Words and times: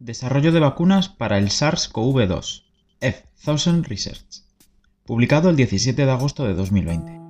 Desarrollo 0.00 0.52
de 0.52 0.60
vacunas 0.60 1.08
para 1.08 1.38
el 1.38 1.48
SARS-CoV-2. 1.48 2.62
F1000 3.00 3.82
Research. 3.82 4.44
Publicado 5.04 5.50
el 5.50 5.56
17 5.56 6.06
de 6.06 6.10
agosto 6.12 6.44
de 6.44 6.54
2020. 6.54 7.20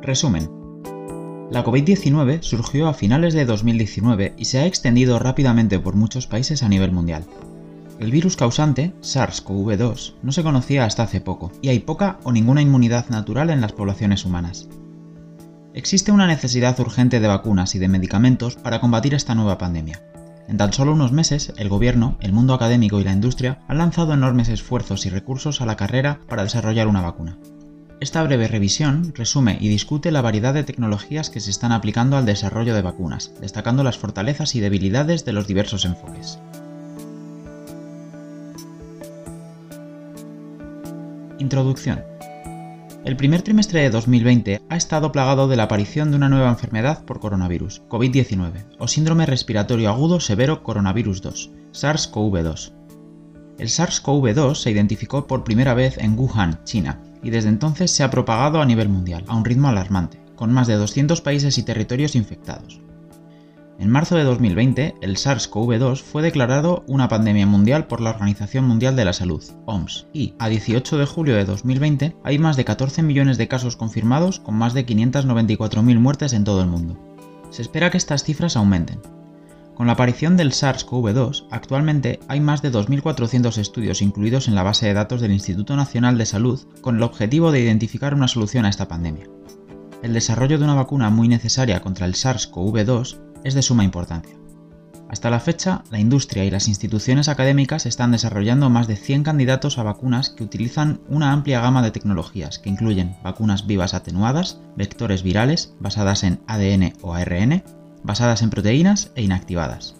Resumen. 0.00 0.48
La 1.50 1.64
COVID-19 1.64 2.42
surgió 2.42 2.86
a 2.86 2.94
finales 2.94 3.34
de 3.34 3.46
2019 3.46 4.34
y 4.38 4.44
se 4.44 4.60
ha 4.60 4.66
extendido 4.66 5.18
rápidamente 5.18 5.80
por 5.80 5.96
muchos 5.96 6.28
países 6.28 6.62
a 6.62 6.68
nivel 6.68 6.92
mundial. 6.92 7.24
El 7.98 8.12
virus 8.12 8.36
causante, 8.36 8.94
SARS-CoV-2, 9.00 10.14
no 10.22 10.30
se 10.30 10.44
conocía 10.44 10.84
hasta 10.84 11.02
hace 11.02 11.20
poco, 11.20 11.50
y 11.60 11.70
hay 11.70 11.80
poca 11.80 12.20
o 12.22 12.30
ninguna 12.30 12.62
inmunidad 12.62 13.08
natural 13.08 13.50
en 13.50 13.60
las 13.60 13.72
poblaciones 13.72 14.24
humanas. 14.24 14.68
Existe 15.74 16.12
una 16.12 16.26
necesidad 16.26 16.78
urgente 16.80 17.18
de 17.18 17.28
vacunas 17.28 17.74
y 17.74 17.78
de 17.78 17.88
medicamentos 17.88 18.56
para 18.56 18.78
combatir 18.80 19.14
esta 19.14 19.34
nueva 19.34 19.56
pandemia. 19.56 20.02
En 20.46 20.58
tan 20.58 20.72
solo 20.74 20.92
unos 20.92 21.12
meses, 21.12 21.54
el 21.56 21.70
gobierno, 21.70 22.18
el 22.20 22.32
mundo 22.32 22.52
académico 22.52 23.00
y 23.00 23.04
la 23.04 23.12
industria 23.12 23.60
han 23.68 23.78
lanzado 23.78 24.12
enormes 24.12 24.50
esfuerzos 24.50 25.06
y 25.06 25.10
recursos 25.10 25.62
a 25.62 25.66
la 25.66 25.76
carrera 25.76 26.20
para 26.28 26.42
desarrollar 26.42 26.88
una 26.88 27.00
vacuna. 27.00 27.38
Esta 28.00 28.22
breve 28.22 28.48
revisión 28.48 29.14
resume 29.16 29.56
y 29.60 29.68
discute 29.68 30.10
la 30.10 30.20
variedad 30.20 30.52
de 30.52 30.64
tecnologías 30.64 31.30
que 31.30 31.40
se 31.40 31.50
están 31.50 31.72
aplicando 31.72 32.18
al 32.18 32.26
desarrollo 32.26 32.74
de 32.74 32.82
vacunas, 32.82 33.32
destacando 33.40 33.82
las 33.82 33.96
fortalezas 33.96 34.54
y 34.54 34.60
debilidades 34.60 35.24
de 35.24 35.32
los 35.32 35.46
diversos 35.46 35.86
enfoques. 35.86 36.38
Introducción. 41.38 42.11
El 43.04 43.16
primer 43.16 43.42
trimestre 43.42 43.80
de 43.80 43.90
2020 43.90 44.62
ha 44.68 44.76
estado 44.76 45.10
plagado 45.10 45.48
de 45.48 45.56
la 45.56 45.64
aparición 45.64 46.10
de 46.10 46.16
una 46.16 46.28
nueva 46.28 46.50
enfermedad 46.50 47.04
por 47.04 47.18
coronavirus, 47.18 47.82
COVID-19, 47.88 48.64
o 48.78 48.86
síndrome 48.86 49.26
respiratorio 49.26 49.88
agudo 49.88 50.20
severo 50.20 50.62
coronavirus 50.62 51.20
2, 51.20 51.50
SARS-CoV-2. 51.72 52.72
El 53.58 53.68
SARS-CoV-2 53.68 54.54
se 54.54 54.70
identificó 54.70 55.26
por 55.26 55.42
primera 55.42 55.74
vez 55.74 55.98
en 55.98 56.16
Wuhan, 56.16 56.62
China, 56.62 57.00
y 57.24 57.30
desde 57.30 57.48
entonces 57.48 57.90
se 57.90 58.04
ha 58.04 58.10
propagado 58.10 58.62
a 58.62 58.66
nivel 58.66 58.88
mundial, 58.88 59.24
a 59.26 59.34
un 59.34 59.44
ritmo 59.44 59.66
alarmante, 59.66 60.20
con 60.36 60.52
más 60.52 60.68
de 60.68 60.76
200 60.76 61.20
países 61.22 61.58
y 61.58 61.64
territorios 61.64 62.14
infectados. 62.14 62.80
En 63.82 63.90
marzo 63.90 64.14
de 64.14 64.22
2020, 64.22 64.94
el 65.00 65.16
SARS-CoV-2 65.16 66.02
fue 66.02 66.22
declarado 66.22 66.84
una 66.86 67.08
pandemia 67.08 67.48
mundial 67.48 67.88
por 67.88 68.00
la 68.00 68.10
Organización 68.10 68.64
Mundial 68.64 68.94
de 68.94 69.04
la 69.04 69.12
Salud, 69.12 69.42
OMS, 69.66 70.06
y 70.12 70.34
a 70.38 70.48
18 70.48 70.98
de 70.98 71.04
julio 71.04 71.34
de 71.34 71.44
2020 71.44 72.14
hay 72.22 72.38
más 72.38 72.56
de 72.56 72.64
14 72.64 73.02
millones 73.02 73.38
de 73.38 73.48
casos 73.48 73.74
confirmados 73.74 74.38
con 74.38 74.54
más 74.54 74.72
de 74.72 74.86
594.000 74.86 75.98
muertes 75.98 76.32
en 76.32 76.44
todo 76.44 76.60
el 76.62 76.68
mundo. 76.68 76.96
Se 77.50 77.60
espera 77.60 77.90
que 77.90 77.96
estas 77.98 78.22
cifras 78.22 78.56
aumenten. 78.56 79.00
Con 79.74 79.88
la 79.88 79.94
aparición 79.94 80.36
del 80.36 80.52
SARS-CoV-2, 80.52 81.48
actualmente 81.50 82.20
hay 82.28 82.38
más 82.38 82.62
de 82.62 82.70
2.400 82.70 83.58
estudios 83.58 84.00
incluidos 84.00 84.46
en 84.46 84.54
la 84.54 84.62
base 84.62 84.86
de 84.86 84.94
datos 84.94 85.20
del 85.20 85.32
Instituto 85.32 85.74
Nacional 85.74 86.18
de 86.18 86.26
Salud 86.26 86.60
con 86.82 86.98
el 86.98 87.02
objetivo 87.02 87.50
de 87.50 87.58
identificar 87.58 88.14
una 88.14 88.28
solución 88.28 88.64
a 88.64 88.68
esta 88.68 88.86
pandemia. 88.86 89.26
El 90.04 90.12
desarrollo 90.12 90.58
de 90.58 90.64
una 90.66 90.74
vacuna 90.76 91.10
muy 91.10 91.26
necesaria 91.26 91.80
contra 91.80 92.06
el 92.06 92.14
SARS-CoV-2 92.14 93.31
es 93.44 93.54
de 93.54 93.62
suma 93.62 93.84
importancia. 93.84 94.36
Hasta 95.12 95.28
la 95.28 95.40
fecha, 95.40 95.84
la 95.90 96.00
industria 96.00 96.44
y 96.46 96.50
las 96.50 96.68
instituciones 96.68 97.28
académicas 97.28 97.84
están 97.84 98.12
desarrollando 98.12 98.70
más 98.70 98.86
de 98.88 98.96
100 98.96 99.24
candidatos 99.24 99.76
a 99.76 99.82
vacunas 99.82 100.30
que 100.30 100.42
utilizan 100.42 101.02
una 101.06 101.32
amplia 101.32 101.60
gama 101.60 101.82
de 101.82 101.90
tecnologías 101.90 102.58
que 102.58 102.70
incluyen 102.70 103.14
vacunas 103.22 103.66
vivas 103.66 103.92
atenuadas, 103.92 104.58
vectores 104.74 105.22
virales 105.22 105.74
basadas 105.80 106.24
en 106.24 106.40
ADN 106.46 106.94
o 107.02 107.12
ARN, 107.12 107.62
basadas 108.02 108.40
en 108.40 108.48
proteínas 108.48 109.10
e 109.14 109.22
inactivadas. 109.22 109.96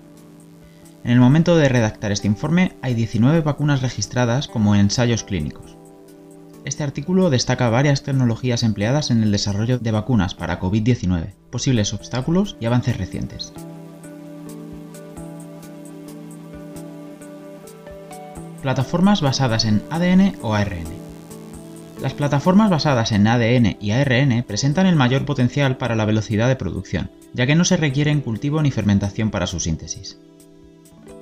En 1.04 1.10
el 1.10 1.20
momento 1.20 1.56
de 1.56 1.68
redactar 1.68 2.10
este 2.10 2.28
informe 2.28 2.77
hay 2.80 2.94
19 2.94 3.42
vacunas 3.42 3.82
registradas 3.82 4.48
como 4.48 4.77
ensayos 4.77 5.24
clínicos. 5.24 5.71
Este 6.64 6.84
artículo 6.84 7.28
destaca 7.28 7.68
varias 7.70 8.05
tecnologías 8.05 8.62
empleadas 8.62 9.11
en 9.11 9.23
el 9.23 9.33
desarrollo 9.33 9.78
de 9.78 9.90
vacunas 9.90 10.34
para 10.34 10.61
COVID-19, 10.61 11.33
posibles 11.50 11.92
obstáculos 11.92 12.56
y 12.61 12.67
avances 12.67 12.96
recientes. 12.96 13.52
Plataformas 18.62 19.23
basadas 19.23 19.64
en 19.64 19.83
ADN 19.90 20.36
o 20.40 20.55
ARN. 20.55 20.86
Las 22.00 22.14
plataformas 22.14 22.70
basadas 22.70 23.11
en 23.11 23.27
ADN 23.27 23.77
y 23.80 23.90
ARN 23.90 24.44
presentan 24.44 24.86
el 24.86 24.94
mayor 24.94 25.24
potencial 25.24 25.77
para 25.79 25.96
la 25.96 26.05
velocidad 26.05 26.46
de 26.46 26.55
producción, 26.55 27.11
ya 27.33 27.44
que 27.46 27.56
no 27.56 27.64
se 27.64 27.77
requieren 27.77 28.20
cultivo 28.20 28.62
ni 28.62 28.70
fermentación 28.70 29.33
para 29.33 29.48
su 29.48 29.58
síntesis. 29.58 30.17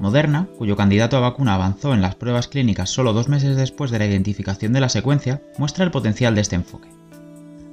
Moderna, 0.00 0.48
cuyo 0.56 0.76
candidato 0.76 1.18
a 1.18 1.20
vacuna 1.20 1.54
avanzó 1.54 1.92
en 1.92 2.00
las 2.00 2.14
pruebas 2.14 2.48
clínicas 2.48 2.88
solo 2.88 3.12
dos 3.12 3.28
meses 3.28 3.56
después 3.56 3.90
de 3.90 3.98
la 3.98 4.06
identificación 4.06 4.72
de 4.72 4.80
la 4.80 4.88
secuencia, 4.88 5.42
muestra 5.58 5.84
el 5.84 5.90
potencial 5.90 6.34
de 6.34 6.40
este 6.40 6.56
enfoque. 6.56 6.88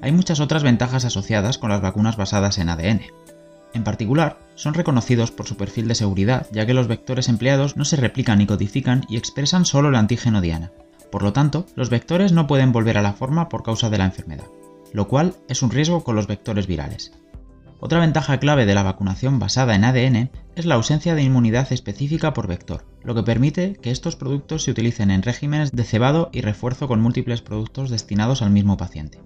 Hay 0.02 0.12
muchas 0.12 0.42
otras 0.42 0.62
ventajas 0.62 1.06
asociadas 1.06 1.58
con 1.58 1.70
las 1.70 1.82
vacunas 1.82 2.18
basadas 2.18 2.58
en 2.58 2.68
ADN. 2.68 3.02
En 3.74 3.84
particular, 3.84 4.40
son 4.56 4.74
reconocidos 4.74 5.32
por 5.32 5.48
su 5.48 5.56
perfil 5.56 5.88
de 5.88 5.96
seguridad, 5.96 6.48
ya 6.52 6.66
que 6.66 6.74
los 6.74 6.88
vectores 6.88 7.30
empleados 7.30 7.78
no 7.78 7.86
se 7.86 7.96
replican 7.96 8.40
ni 8.40 8.46
codifican 8.46 9.06
y 9.08 9.16
expresan 9.16 9.66
solo 9.66 9.88
el 9.88 9.96
antígeno 9.96 10.42
diana. 10.42 10.72
Por 11.12 11.24
lo 11.24 11.32
tanto, 11.32 11.66
los 11.76 11.90
vectores 11.90 12.34
no 12.34 12.46
pueden 12.46 12.74
volver 12.74 12.98
a 12.98 13.02
la 13.02 13.14
forma 13.14 13.48
por 13.48 13.64
causa 13.64 13.90
de 13.90 14.00
la 14.00 14.06
enfermedad, 14.06 14.48
lo 14.92 15.08
cual 15.08 15.36
es 15.48 15.62
un 15.62 15.72
riesgo 15.72 16.04
con 16.04 16.16
los 16.16 16.28
vectores 16.28 16.68
virales. 16.68 17.14
Otra 17.80 18.00
ventaja 18.00 18.40
clave 18.40 18.66
de 18.66 18.74
la 18.74 18.82
vacunación 18.82 19.38
basada 19.38 19.76
en 19.76 19.84
ADN 19.84 20.32
es 20.56 20.66
la 20.66 20.76
ausencia 20.76 21.14
de 21.14 21.22
inmunidad 21.22 21.72
específica 21.72 22.34
por 22.34 22.48
vector, 22.48 22.88
lo 23.04 23.14
que 23.14 23.22
permite 23.22 23.74
que 23.74 23.92
estos 23.92 24.16
productos 24.16 24.64
se 24.64 24.72
utilicen 24.72 25.12
en 25.12 25.22
regímenes 25.22 25.72
de 25.72 25.84
cebado 25.84 26.30
y 26.34 26.42
refuerzo 26.42 26.88
con 26.88 27.02
múltiples 27.02 27.44
productos 27.44 27.92
destinados 27.92 28.42
al 28.42 28.50
mismo 28.50 28.78
paciente. 28.78 29.22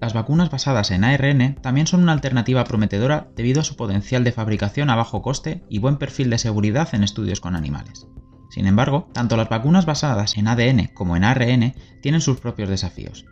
Las 0.00 0.14
vacunas 0.14 0.50
basadas 0.50 0.90
en 0.90 1.04
ARN 1.04 1.56
también 1.56 1.86
son 1.86 2.02
una 2.02 2.12
alternativa 2.12 2.64
prometedora 2.64 3.28
debido 3.36 3.60
a 3.60 3.64
su 3.64 3.76
potencial 3.76 4.24
de 4.24 4.32
fabricación 4.32 4.88
a 4.88 4.96
bajo 4.96 5.20
coste 5.20 5.62
y 5.68 5.78
buen 5.78 5.98
perfil 5.98 6.30
de 6.30 6.38
seguridad 6.38 6.88
en 6.94 7.04
estudios 7.04 7.40
con 7.40 7.54
animales. 7.54 8.06
Sin 8.48 8.66
embargo, 8.66 9.10
tanto 9.12 9.36
las 9.36 9.50
vacunas 9.50 9.84
basadas 9.84 10.38
en 10.38 10.48
ADN 10.48 10.86
como 10.94 11.14
en 11.14 11.24
ARN 11.24 11.74
tienen 12.00 12.22
sus 12.22 12.40
propios 12.40 12.70
desafíos, 12.70 13.26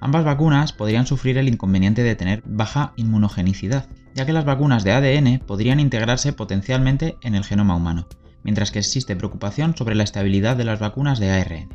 Ambas 0.00 0.24
vacunas 0.24 0.72
podrían 0.72 1.06
sufrir 1.06 1.38
el 1.38 1.48
inconveniente 1.48 2.02
de 2.02 2.14
tener 2.14 2.42
baja 2.44 2.92
inmunogenicidad, 2.96 3.88
ya 4.14 4.26
que 4.26 4.32
las 4.32 4.44
vacunas 4.44 4.84
de 4.84 4.92
ADN 4.92 5.40
podrían 5.46 5.80
integrarse 5.80 6.32
potencialmente 6.32 7.16
en 7.22 7.34
el 7.34 7.44
genoma 7.44 7.76
humano, 7.76 8.06
mientras 8.42 8.70
que 8.70 8.78
existe 8.78 9.16
preocupación 9.16 9.76
sobre 9.76 9.94
la 9.94 10.04
estabilidad 10.04 10.56
de 10.56 10.64
las 10.64 10.78
vacunas 10.78 11.18
de 11.18 11.30
ARN. 11.30 11.68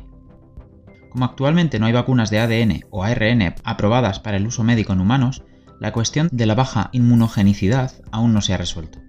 Como 1.10 1.24
actualmente 1.24 1.78
no 1.78 1.86
hay 1.86 1.92
vacunas 1.92 2.30
de 2.30 2.38
ADN 2.38 2.84
o 2.90 3.02
ARN 3.02 3.54
aprobadas 3.64 4.20
para 4.20 4.36
el 4.36 4.46
uso 4.46 4.62
médico 4.62 4.92
en 4.92 5.00
humanos, 5.00 5.42
la 5.80 5.92
cuestión 5.92 6.28
de 6.30 6.46
la 6.46 6.54
baja 6.54 6.90
inmunogenicidad 6.92 7.92
aún 8.12 8.32
no 8.32 8.42
se 8.42 8.54
ha 8.54 8.58
resuelto. 8.58 9.00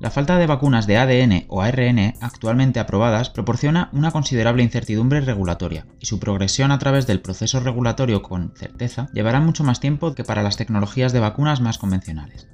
La 0.00 0.12
falta 0.12 0.38
de 0.38 0.46
vacunas 0.46 0.86
de 0.86 0.96
ADN 0.96 1.46
o 1.48 1.60
ARN 1.60 2.14
actualmente 2.20 2.78
aprobadas 2.78 3.30
proporciona 3.30 3.90
una 3.92 4.12
considerable 4.12 4.62
incertidumbre 4.62 5.20
regulatoria, 5.20 5.86
y 5.98 6.06
su 6.06 6.20
progresión 6.20 6.70
a 6.70 6.78
través 6.78 7.08
del 7.08 7.20
proceso 7.20 7.58
regulatorio 7.58 8.22
con 8.22 8.52
certeza 8.54 9.08
llevará 9.12 9.40
mucho 9.40 9.64
más 9.64 9.80
tiempo 9.80 10.14
que 10.14 10.22
para 10.22 10.44
las 10.44 10.56
tecnologías 10.56 11.12
de 11.12 11.18
vacunas 11.18 11.60
más 11.60 11.78
convencionales. 11.78 12.46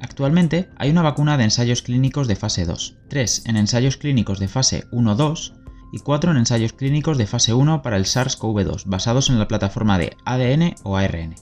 Actualmente 0.00 0.70
hay 0.76 0.90
una 0.90 1.02
vacuna 1.02 1.36
de 1.36 1.44
ensayos 1.44 1.82
clínicos 1.82 2.28
de 2.28 2.36
fase 2.36 2.64
2, 2.64 2.98
3 3.08 3.46
en 3.46 3.56
ensayos 3.56 3.96
clínicos 3.96 4.38
de 4.38 4.46
fase 4.46 4.84
1-2 4.92 5.54
y 5.92 5.98
4 5.98 6.30
en 6.30 6.36
ensayos 6.36 6.72
clínicos 6.72 7.18
de 7.18 7.26
fase 7.26 7.52
1 7.52 7.82
para 7.82 7.96
el 7.96 8.04
SARS-CoV-2 8.04 8.84
basados 8.86 9.28
en 9.28 9.40
la 9.40 9.48
plataforma 9.48 9.98
de 9.98 10.16
ADN 10.24 10.76
o 10.84 10.96
ARN. 10.96 11.34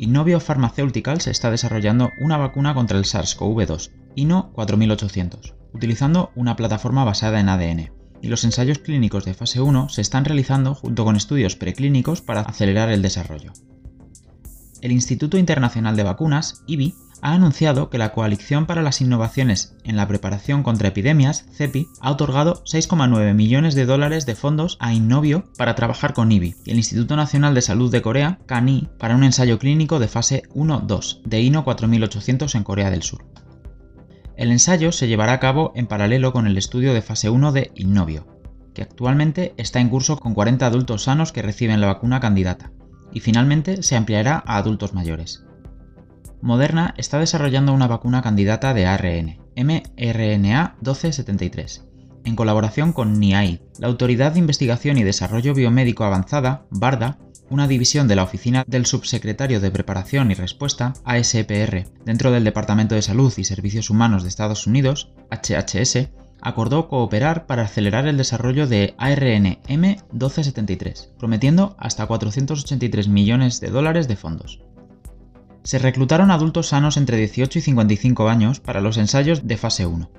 Innovio 0.00 0.38
Pharmaceuticals 0.38 1.26
está 1.26 1.50
desarrollando 1.50 2.12
una 2.20 2.36
vacuna 2.36 2.72
contra 2.72 2.98
el 2.98 3.04
SARS-CoV-2, 3.04 3.90
INO 4.14 4.52
4800, 4.52 5.54
utilizando 5.72 6.30
una 6.36 6.54
plataforma 6.54 7.04
basada 7.04 7.40
en 7.40 7.48
ADN, 7.48 7.92
y 8.22 8.28
los 8.28 8.44
ensayos 8.44 8.78
clínicos 8.78 9.24
de 9.24 9.34
fase 9.34 9.60
1 9.60 9.88
se 9.88 10.00
están 10.00 10.24
realizando 10.24 10.76
junto 10.76 11.04
con 11.04 11.16
estudios 11.16 11.56
preclínicos 11.56 12.20
para 12.20 12.42
acelerar 12.42 12.90
el 12.90 13.02
desarrollo. 13.02 13.52
El 14.80 14.92
Instituto 14.92 15.38
Internacional 15.38 15.96
de 15.96 16.04
Vacunas, 16.04 16.62
IBI, 16.66 16.94
ha 17.20 17.32
anunciado 17.32 17.90
que 17.90 17.98
la 17.98 18.12
Coalición 18.12 18.66
para 18.66 18.82
las 18.82 19.00
Innovaciones 19.00 19.74
en 19.84 19.96
la 19.96 20.06
Preparación 20.06 20.62
contra 20.62 20.88
Epidemias, 20.88 21.46
CEPI, 21.52 21.88
ha 22.00 22.12
otorgado 22.12 22.62
6,9 22.64 23.34
millones 23.34 23.74
de 23.74 23.86
dólares 23.86 24.24
de 24.24 24.36
fondos 24.36 24.76
a 24.80 24.94
Innovio 24.94 25.44
para 25.56 25.74
trabajar 25.74 26.14
con 26.14 26.30
IBI 26.30 26.54
y 26.64 26.70
el 26.70 26.76
Instituto 26.76 27.16
Nacional 27.16 27.54
de 27.54 27.62
Salud 27.62 27.90
de 27.90 28.02
Corea, 28.02 28.38
KANI, 28.46 28.88
para 28.98 29.16
un 29.16 29.24
ensayo 29.24 29.58
clínico 29.58 29.98
de 29.98 30.08
fase 30.08 30.44
1-2 30.54 31.22
de 31.24 31.40
INO 31.40 31.64
4800 31.64 32.54
en 32.54 32.62
Corea 32.62 32.90
del 32.90 33.02
Sur. 33.02 33.24
El 34.36 34.52
ensayo 34.52 34.92
se 34.92 35.08
llevará 35.08 35.32
a 35.32 35.40
cabo 35.40 35.72
en 35.74 35.88
paralelo 35.88 36.32
con 36.32 36.46
el 36.46 36.56
estudio 36.56 36.94
de 36.94 37.02
fase 37.02 37.30
1 37.30 37.50
de 37.50 37.72
Innovio, 37.74 38.28
que 38.74 38.82
actualmente 38.82 39.54
está 39.56 39.80
en 39.80 39.88
curso 39.88 40.18
con 40.18 40.34
40 40.34 40.64
adultos 40.64 41.02
sanos 41.02 41.32
que 41.32 41.42
reciben 41.42 41.80
la 41.80 41.88
vacuna 41.88 42.20
candidata, 42.20 42.70
y 43.12 43.20
finalmente 43.20 43.82
se 43.82 43.96
ampliará 43.96 44.42
a 44.46 44.56
adultos 44.56 44.94
mayores. 44.94 45.44
Moderna 46.40 46.94
está 46.96 47.18
desarrollando 47.18 47.72
una 47.72 47.88
vacuna 47.88 48.22
candidata 48.22 48.72
de 48.74 48.86
ARN, 48.86 49.38
mRNA 49.56 50.76
1273, 50.80 51.84
en 52.24 52.36
colaboración 52.36 52.92
con 52.92 53.18
NIAID, 53.18 53.60
la 53.78 53.88
Autoridad 53.88 54.32
de 54.32 54.38
Investigación 54.38 54.98
y 54.98 55.02
Desarrollo 55.02 55.54
Biomédico 55.54 56.04
Avanzada, 56.04 56.66
BARDA, 56.70 57.18
una 57.50 57.66
división 57.66 58.08
de 58.08 58.16
la 58.16 58.22
Oficina 58.22 58.64
del 58.66 58.86
Subsecretario 58.86 59.60
de 59.60 59.70
Preparación 59.70 60.30
y 60.30 60.34
Respuesta, 60.34 60.92
ASPR, 61.04 61.86
dentro 62.04 62.30
del 62.30 62.44
Departamento 62.44 62.94
de 62.94 63.02
Salud 63.02 63.32
y 63.36 63.44
Servicios 63.44 63.90
Humanos 63.90 64.22
de 64.22 64.28
Estados 64.28 64.66
Unidos, 64.66 65.12
HHS, 65.30 66.10
acordó 66.40 66.88
cooperar 66.88 67.46
para 67.46 67.62
acelerar 67.62 68.06
el 68.06 68.16
desarrollo 68.16 68.66
de 68.66 68.94
ARN 68.98 69.58
M1273, 69.68 71.10
prometiendo 71.18 71.76
hasta 71.78 72.06
483 72.06 73.08
millones 73.08 73.60
de 73.60 73.70
dólares 73.70 74.08
de 74.08 74.16
fondos 74.16 74.60
se 75.68 75.78
reclutaron 75.78 76.30
adultos 76.30 76.68
sanos 76.68 76.96
entre 76.96 77.18
18 77.18 77.58
y 77.58 77.60
55 77.60 78.30
años 78.30 78.58
para 78.58 78.80
los 78.80 78.96
ensayos 78.96 79.46
de 79.46 79.58
fase 79.58 79.84
1. 79.84 80.10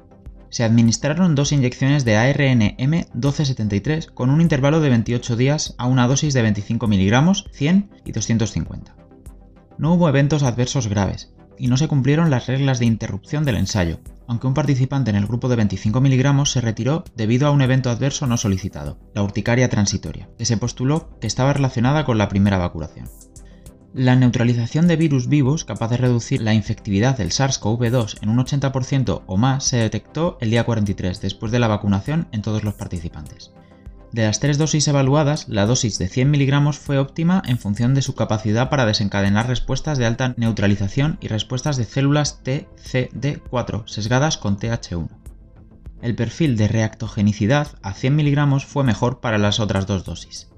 Se 0.52 0.64
administraron 0.64 1.34
dos 1.34 1.52
inyecciones 1.52 2.06
de 2.06 2.18
ARN 2.18 2.78
M1273 2.78 4.14
con 4.14 4.30
un 4.30 4.42
intervalo 4.42 4.80
de 4.80 4.90
28 4.90 5.36
días 5.36 5.74
a 5.80 5.88
una 5.88 6.06
dosis 6.06 6.36
de 6.36 6.44
25 6.44 6.86
miligramos, 6.86 7.46
100 7.52 7.90
y 8.06 8.12
250. 8.12 8.96
No 9.80 9.96
hubo 9.96 10.08
eventos 10.08 10.44
adversos 10.44 10.88
graves 10.88 11.34
y 11.58 11.68
no 11.68 11.78
se 11.78 11.88
cumplieron 11.88 12.30
las 12.30 12.46
reglas 12.46 12.78
de 12.78 12.86
interrupción 12.86 13.44
del 13.44 13.58
ensayo, 13.58 14.02
aunque 14.30 14.46
un 14.46 14.54
participante 14.54 15.10
en 15.10 15.16
el 15.16 15.26
grupo 15.26 15.50
de 15.50 15.56
25 15.56 16.02
miligramos 16.02 16.52
se 16.52 16.62
retiró 16.62 17.04
debido 17.16 17.48
a 17.48 17.52
un 17.52 17.64
evento 17.64 17.90
adverso 17.90 18.28
no 18.28 18.38
solicitado, 18.38 19.00
la 19.16 19.24
urticaria 19.24 19.70
transitoria, 19.70 20.30
que 20.38 20.46
se 20.46 20.56
postuló 20.56 21.18
que 21.20 21.26
estaba 21.26 21.52
relacionada 21.52 22.06
con 22.06 22.20
la 22.20 22.30
primera 22.30 22.60
vacunación. 22.60 23.10
La 23.92 24.16
neutralización 24.16 24.88
de 24.88 24.98
virus 24.98 25.30
vivos 25.30 25.66
capaz 25.66 25.90
de 25.90 25.98
reducir 25.98 26.44
la 26.44 26.54
infectividad 26.54 27.18
del 27.18 27.32
SARS-CoV-2 27.32 28.20
en 28.22 28.30
un 28.30 28.38
80% 28.38 29.24
o 29.26 29.38
más 29.38 29.64
se 29.64 29.78
detectó 29.78 30.38
el 30.42 30.52
día 30.52 30.64
43 30.64 31.22
después 31.22 31.52
de 31.52 31.58
la 31.58 31.68
vacunación 31.68 32.28
en 32.32 32.44
todos 32.44 32.64
los 32.64 32.76
participantes. 32.76 33.52
De 34.12 34.24
las 34.24 34.40
tres 34.40 34.58
dosis 34.58 34.88
evaluadas, 34.88 35.48
la 35.50 35.68
dosis 35.68 36.00
de 36.00 36.08
100 36.08 36.32
miligramos 36.32 36.80
fue 36.80 36.98
óptima 36.98 37.44
en 37.46 37.60
función 37.60 37.94
de 37.94 38.02
su 38.02 38.16
capacidad 38.16 38.70
para 38.70 38.88
desencadenar 38.88 39.48
respuestas 39.48 40.00
de 40.00 40.08
alta 40.08 40.34
neutralización 40.36 41.20
y 41.22 41.28
respuestas 41.28 41.78
de 41.78 41.86
células 41.86 42.42
TCD4 42.44 43.88
sesgadas 43.88 44.38
con 44.38 44.58
TH1. 44.58 45.10
El 46.02 46.16
perfil 46.16 46.58
de 46.58 46.68
reactogenicidad 46.68 47.68
a 47.84 47.94
100 47.94 48.16
miligramos 48.16 48.66
fue 48.66 48.84
mejor 48.84 49.20
para 49.20 49.38
las 49.38 49.60
otras 49.60 49.86
dos 49.86 50.06
dosis. 50.06 50.50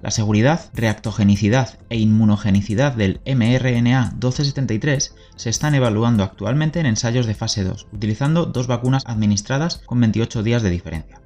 La 0.00 0.10
seguridad, 0.10 0.70
reactogenicidad 0.74 1.78
e 1.90 1.98
inmunogenicidad 1.98 2.92
del 2.92 3.20
mRNA 3.26 4.12
1273 4.12 5.14
se 5.36 5.50
están 5.50 5.74
evaluando 5.74 6.24
actualmente 6.24 6.80
en 6.80 6.86
ensayos 6.86 7.26
de 7.26 7.34
fase 7.34 7.64
2, 7.64 7.88
utilizando 7.92 8.46
dos 8.46 8.66
vacunas 8.66 9.04
administradas 9.06 9.82
con 9.86 10.00
28 10.00 10.42
días 10.42 10.62
de 10.62 10.70
diferencia. 10.70 11.20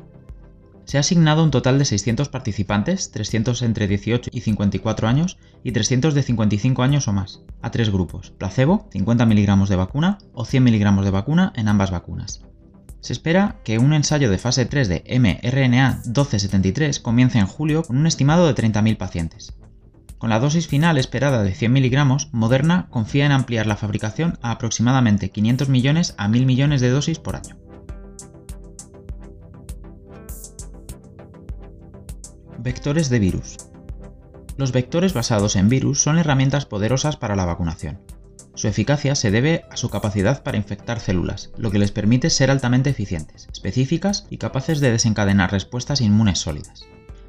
Se 0.85 0.97
ha 0.97 1.01
asignado 1.01 1.45
un 1.45 1.51
total 1.51 1.79
de 1.79 1.85
600 1.85 2.29
participantes, 2.29 3.11
300 3.13 3.63
entre 3.63 3.87
18 3.87 4.31
y 4.33 4.41
54 4.41 5.09
años 5.09 5.39
y 5.63 5.73
300 5.73 6.15
de 6.15 6.23
55 6.23 6.83
años 6.83 7.09
o 7.09 7.13
más, 7.13 7.43
a 7.63 7.71
tres 7.71 7.91
grupos, 7.91 8.31
placebo, 8.31 8.89
50 8.91 9.25
mg 9.27 9.69
de 9.69 9.77
vacuna 9.77 10.19
o 10.35 10.45
100 10.45 10.65
mg 10.65 11.03
de 11.03 11.11
vacuna 11.11 11.53
en 11.57 11.69
ambas 11.69 11.91
vacunas. 11.91 12.43
Se 13.01 13.13
espera 13.13 13.61
que 13.65 13.79
un 13.79 13.95
ensayo 13.95 14.31
de 14.31 14.39
fase 14.39 14.65
3 14.65 14.89
de 14.89 15.05
mRNA 15.19 16.03
1273 16.05 17.01
comience 17.01 17.39
en 17.39 17.47
julio 17.47 17.83
con 17.83 17.97
un 17.97 18.07
estimado 18.07 18.47
de 18.47 18.55
30.000 18.55 18.97
pacientes. 18.97 19.55
Con 20.19 20.31
la 20.31 20.39
dosis 20.39 20.69
final 20.69 20.99
esperada 20.99 21.43
de 21.43 21.53
100 21.53 21.73
miligramos, 21.73 22.29
Moderna 22.33 22.87
confía 22.91 23.27
en 23.27 23.33
ampliar 23.33 23.67
la 23.67 23.77
fabricación 23.77 24.39
a 24.41 24.53
aproximadamente 24.53 25.31
500 25.31 25.69
millones 25.69 26.15
a 26.17 26.29
1.000 26.29 26.47
millones 26.47 26.81
de 26.81 26.91
dosis 26.91 27.19
por 27.19 27.35
año. 27.35 27.57
Vectores 32.65 33.11
de 33.11 33.19
virus. 33.19 33.57
Los 34.57 34.71
vectores 34.71 35.15
basados 35.15 35.57
en 35.57 35.69
virus 35.69 36.01
son 36.01 36.21
herramientas 36.21 36.65
poderosas 36.65 37.17
para 37.17 37.35
la 37.35 37.45
vacunación. 37.45 37.99
Su 38.55 38.69
eficacia 38.69 39.17
se 39.17 39.33
debe 39.33 39.65
a 39.69 39.77
su 39.77 39.91
capacidad 39.91 40.45
para 40.45 40.59
infectar 40.59 41.01
células, 41.01 41.51
lo 41.57 41.73
que 41.73 41.81
les 41.81 41.91
permite 41.91 42.31
ser 42.31 42.53
altamente 42.53 42.91
eficientes, 42.91 43.49
específicas 43.51 44.29
y 44.31 44.37
capaces 44.37 44.79
de 44.79 44.93
desencadenar 44.93 45.51
respuestas 45.51 46.01
inmunes 46.01 46.39
sólidas. 46.39 46.87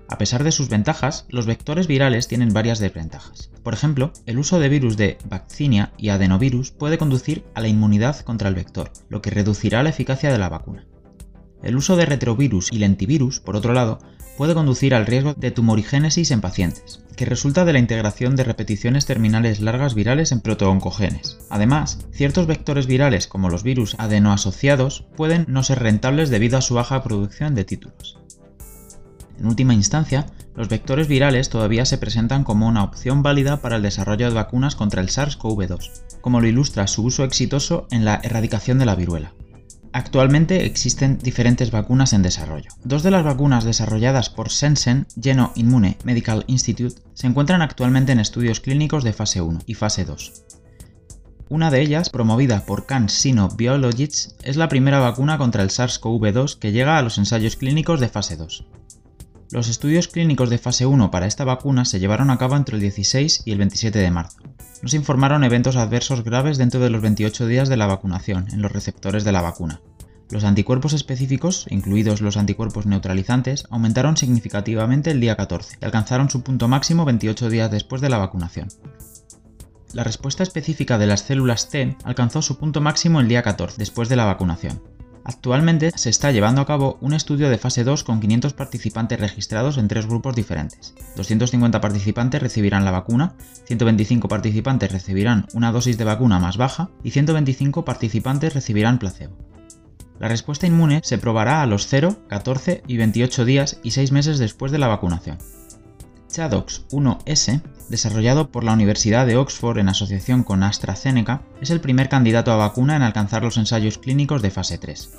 A 0.07 0.19
pesar 0.19 0.43
de 0.43 0.51
sus 0.51 0.69
ventajas, 0.69 1.25
los 1.29 1.47
vectores 1.47 1.87
virales 1.87 2.27
tienen 2.27 2.53
varias 2.53 2.77
desventajas. 2.77 3.49
Por 3.63 3.73
ejemplo, 3.73 4.13
el 4.27 4.37
uso 4.37 4.59
de 4.59 4.69
virus 4.69 4.97
de 4.97 5.17
vaccinia 5.25 5.93
y 5.97 6.09
adenovirus 6.09 6.69
puede 6.69 6.99
conducir 6.99 7.43
a 7.55 7.61
la 7.61 7.69
inmunidad 7.69 8.19
contra 8.19 8.49
el 8.49 8.55
vector, 8.55 8.91
lo 9.09 9.23
que 9.23 9.31
reducirá 9.31 9.81
la 9.81 9.89
eficacia 9.89 10.31
de 10.31 10.37
la 10.37 10.49
vacuna. 10.49 10.85
El 11.63 11.77
uso 11.77 11.95
de 11.95 12.05
retrovirus 12.05 12.71
y 12.71 12.77
lentivirus, 12.77 13.39
por 13.39 13.55
otro 13.55 13.73
lado, 13.73 13.99
puede 14.37 14.53
conducir 14.53 14.93
al 14.93 15.05
riesgo 15.05 15.33
de 15.33 15.51
tumorigénesis 15.51 16.31
en 16.31 16.41
pacientes, 16.41 17.01
que 17.15 17.25
resulta 17.25 17.65
de 17.65 17.73
la 17.73 17.79
integración 17.79 18.35
de 18.35 18.43
repeticiones 18.43 19.05
terminales 19.05 19.61
largas 19.61 19.93
virales 19.95 20.31
en 20.31 20.41
protooncogenes. 20.41 21.37
Además, 21.49 21.99
ciertos 22.11 22.47
vectores 22.47 22.87
virales 22.87 23.27
como 23.27 23.49
los 23.49 23.63
virus 23.63 23.95
adenoasociados 23.97 25.05
pueden 25.15 25.45
no 25.47 25.63
ser 25.63 25.79
rentables 25.79 26.29
debido 26.29 26.57
a 26.57 26.61
su 26.61 26.73
baja 26.73 27.01
producción 27.03 27.55
de 27.55 27.63
títulos. 27.63 28.19
En 29.39 29.47
última 29.47 29.73
instancia, 29.73 30.27
los 30.55 30.69
vectores 30.69 31.07
virales 31.07 31.49
todavía 31.49 31.85
se 31.85 31.97
presentan 31.97 32.43
como 32.43 32.67
una 32.67 32.83
opción 32.83 33.23
válida 33.23 33.61
para 33.61 33.77
el 33.77 33.81
desarrollo 33.81 34.27
de 34.27 34.35
vacunas 34.35 34.75
contra 34.75 35.01
el 35.01 35.09
SARS-CoV-2, 35.09 36.19
como 36.21 36.41
lo 36.41 36.47
ilustra 36.47 36.87
su 36.87 37.03
uso 37.03 37.23
exitoso 37.23 37.87
en 37.89 38.05
la 38.05 38.19
erradicación 38.23 38.79
de 38.79 38.85
la 38.85 38.95
viruela. 38.95 39.33
Actualmente 39.95 40.65
existen 40.65 41.19
diferentes 41.19 41.69
vacunas 41.69 42.13
en 42.13 42.23
desarrollo. 42.23 42.71
Dos 42.83 43.03
de 43.03 43.11
las 43.11 43.23
vacunas 43.23 43.63
desarrolladas 43.63 44.31
por 44.31 44.49
Sensen 44.49 45.05
Geno 45.21 45.53
Immune 45.55 45.99
Medical 46.03 46.43
Institute 46.47 46.99
se 47.13 47.27
encuentran 47.27 47.61
actualmente 47.61 48.11
en 48.11 48.19
estudios 48.19 48.59
clínicos 48.59 49.03
de 49.03 49.13
fase 49.13 49.41
1 49.41 49.59
y 49.67 49.75
fase 49.75 50.03
2. 50.03 50.45
Una 51.49 51.69
de 51.69 51.81
ellas, 51.81 52.09
promovida 52.09 52.65
por 52.65 52.87
CanSino 52.87 53.49
Biologics, 53.49 54.35
es 54.41 54.57
la 54.57 54.67
primera 54.67 54.97
vacuna 54.97 55.37
contra 55.37 55.61
el 55.61 55.69
SARS-CoV-2 55.69 56.57
que 56.57 56.71
llega 56.71 56.97
a 56.97 57.03
los 57.03 57.19
ensayos 57.19 57.55
clínicos 57.55 57.99
de 57.99 58.09
fase 58.09 58.35
2. 58.35 58.65
Los 59.51 59.69
estudios 59.69 60.07
clínicos 60.07 60.49
de 60.49 60.57
fase 60.57 60.87
1 60.87 61.11
para 61.11 61.27
esta 61.27 61.43
vacuna 61.43 61.85
se 61.85 61.99
llevaron 61.99 62.31
a 62.31 62.39
cabo 62.39 62.55
entre 62.55 62.77
el 62.77 62.81
16 62.81 63.43
y 63.45 63.51
el 63.51 63.59
27 63.59 63.99
de 63.99 64.09
marzo. 64.09 64.39
No 64.81 64.89
se 64.89 64.97
informaron 64.97 65.43
eventos 65.43 65.75
adversos 65.75 66.23
graves 66.23 66.57
dentro 66.57 66.79
de 66.79 66.89
los 66.89 67.01
28 67.01 67.45
días 67.45 67.69
de 67.69 67.77
la 67.77 67.85
vacunación 67.85 68.47
en 68.51 68.61
los 68.61 68.71
receptores 68.71 69.23
de 69.23 69.31
la 69.31 69.41
vacuna. 69.41 69.79
Los 70.33 70.45
anticuerpos 70.45 70.93
específicos, 70.93 71.67
incluidos 71.69 72.19
los 72.19 72.37
anticuerpos 72.37 72.87
neutralizantes, 72.87 73.67
aumentaron 73.69 74.17
significativamente 74.17 75.11
el 75.11 75.19
día 75.19 75.35
14 75.35 75.77
y 75.79 75.85
alcanzaron 75.85 76.31
su 76.31 76.41
punto 76.41 76.67
máximo 76.67 77.05
28 77.05 77.51
días 77.51 77.69
después 77.69 78.01
de 78.01 78.09
la 78.09 78.17
vacunación. 78.17 78.67
La 79.93 80.03
respuesta 80.03 80.41
específica 80.41 80.97
de 80.97 81.05
las 81.05 81.21
células 81.21 81.69
T 81.69 81.95
alcanzó 82.03 82.41
su 82.41 82.57
punto 82.57 82.81
máximo 82.81 83.19
el 83.19 83.27
día 83.27 83.43
14 83.43 83.77
después 83.77 84.09
de 84.09 84.15
la 84.15 84.25
vacunación, 84.25 84.81
Actualmente 85.23 85.91
se 85.95 86.09
está 86.09 86.31
llevando 86.31 86.59
a 86.61 86.65
cabo 86.65 86.97
un 86.99 87.13
estudio 87.13 87.49
de 87.49 87.57
fase 87.57 87.85
2 87.85 88.03
con 88.03 88.19
500 88.19 88.53
participantes 88.53 89.19
registrados 89.19 89.77
en 89.77 89.87
tres 89.87 90.05
grupos 90.05 90.35
diferentes. 90.35 90.95
250 91.15 91.79
participantes 91.79 92.41
recibirán 92.41 92.83
la 92.83 92.91
vacuna, 92.91 93.35
125 93.65 94.27
participantes 94.27 94.91
recibirán 94.91 95.45
una 95.53 95.71
dosis 95.71 95.97
de 95.97 96.03
vacuna 96.03 96.39
más 96.39 96.57
baja 96.57 96.89
y 97.03 97.11
125 97.11 97.85
participantes 97.85 98.53
recibirán 98.53 98.99
placebo. 98.99 99.52
La 100.19 100.27
respuesta 100.27 100.67
inmune 100.67 101.01
se 101.03 101.17
probará 101.17 101.61
a 101.61 101.65
los 101.65 101.87
0, 101.87 102.15
14 102.27 102.83
y 102.87 102.97
28 102.97 103.45
días 103.45 103.79
y 103.83 103.91
6 103.91 104.11
meses 104.11 104.39
después 104.39 104.71
de 104.71 104.77
la 104.77 104.87
vacunación. 104.87 105.37
ChAdOx 106.33 106.85
1S, 106.89 107.61
desarrollado 107.89 108.51
por 108.51 108.63
la 108.63 108.73
Universidad 108.73 109.27
de 109.27 109.37
Oxford 109.37 109.77
en 109.77 109.89
asociación 109.89 110.43
con 110.43 110.63
AstraZeneca, 110.63 111.43
es 111.61 111.69
el 111.69 111.79
primer 111.79 112.09
candidato 112.09 112.51
a 112.51 112.55
vacuna 112.55 112.95
en 112.95 113.03
alcanzar 113.03 113.43
los 113.43 113.57
ensayos 113.57 113.99
clínicos 113.99 114.41
de 114.41 114.49
fase 114.49 114.77
3. 114.79 115.11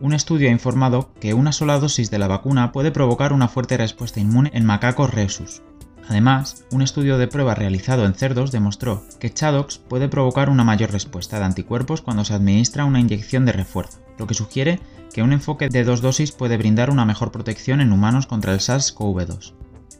Un 0.00 0.12
estudio 0.12 0.48
ha 0.48 0.52
informado 0.52 1.12
que 1.20 1.34
una 1.34 1.52
sola 1.52 1.78
dosis 1.78 2.10
de 2.10 2.18
la 2.18 2.28
vacuna 2.28 2.72
puede 2.72 2.90
provocar 2.90 3.32
una 3.32 3.48
fuerte 3.48 3.76
respuesta 3.76 4.20
inmune 4.20 4.50
en 4.54 4.64
macacos 4.64 5.12
rhesus. 5.12 5.62
Además, 6.08 6.64
un 6.70 6.82
estudio 6.82 7.16
de 7.16 7.28
prueba 7.28 7.54
realizado 7.54 8.04
en 8.04 8.14
cerdos 8.14 8.52
demostró 8.52 9.04
que 9.18 9.32
ChAdOx 9.32 9.78
puede 9.78 10.08
provocar 10.08 10.50
una 10.50 10.62
mayor 10.62 10.92
respuesta 10.92 11.38
de 11.38 11.46
anticuerpos 11.46 12.02
cuando 12.02 12.24
se 12.24 12.34
administra 12.34 12.84
una 12.84 13.00
inyección 13.00 13.46
de 13.46 13.52
refuerzo, 13.52 14.00
lo 14.18 14.26
que 14.26 14.34
sugiere 14.34 14.80
que 15.12 15.22
un 15.22 15.32
enfoque 15.32 15.68
de 15.68 15.84
dos 15.84 16.00
dosis 16.00 16.32
puede 16.32 16.56
brindar 16.56 16.90
una 16.90 17.04
mejor 17.04 17.30
protección 17.30 17.80
en 17.80 17.92
humanos 17.92 18.26
contra 18.26 18.52
el 18.52 18.60
SARS-CoV-2. 18.60 19.54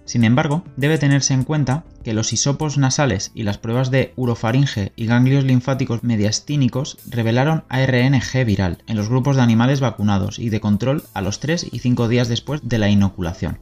Sin 0.05 0.25
embargo, 0.25 0.65
debe 0.77 0.99
tenerse 0.99 1.33
en 1.33 1.45
cuenta 1.45 1.85
que 2.03 2.13
los 2.13 2.33
hisopos 2.33 2.77
nasales 2.77 3.31
y 3.35 3.45
las 3.45 3.57
pruebas 3.57 3.91
de 3.91 4.13
urofaringe 4.17 4.93
y 4.97 5.07
ganglios 5.07 5.45
linfáticos 5.45 6.03
mediastínicos 6.03 6.99
revelaron 7.09 7.65
ARNG 7.71 8.45
viral 8.45 8.83
en 8.87 8.97
los 8.97 9.09
grupos 9.09 9.37
de 9.37 9.43
animales 9.43 9.81
vacunados 9.81 10.39
y 10.39 10.51
de 10.51 10.61
control 10.61 11.05
a 11.15 11.23
los 11.23 11.41
3 11.41 11.69
y 11.73 11.79
5 11.79 12.09
días 12.09 12.29
después 12.29 12.61
de 12.65 12.79
la 12.79 12.91
inoculación. 12.91 13.59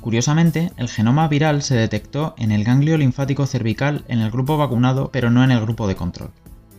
Curiosamente, 0.00 0.72
el 0.78 0.88
genoma 0.88 1.28
viral 1.28 1.62
se 1.62 1.76
detectó 1.76 2.34
en 2.38 2.50
el 2.50 2.64
ganglio 2.64 2.96
linfático 2.96 3.46
cervical 3.46 4.04
en 4.08 4.20
el 4.20 4.30
grupo 4.30 4.56
vacunado, 4.56 5.10
pero 5.12 5.30
no 5.30 5.44
en 5.44 5.50
el 5.50 5.60
grupo 5.60 5.86
de 5.86 5.96
control. 5.96 6.30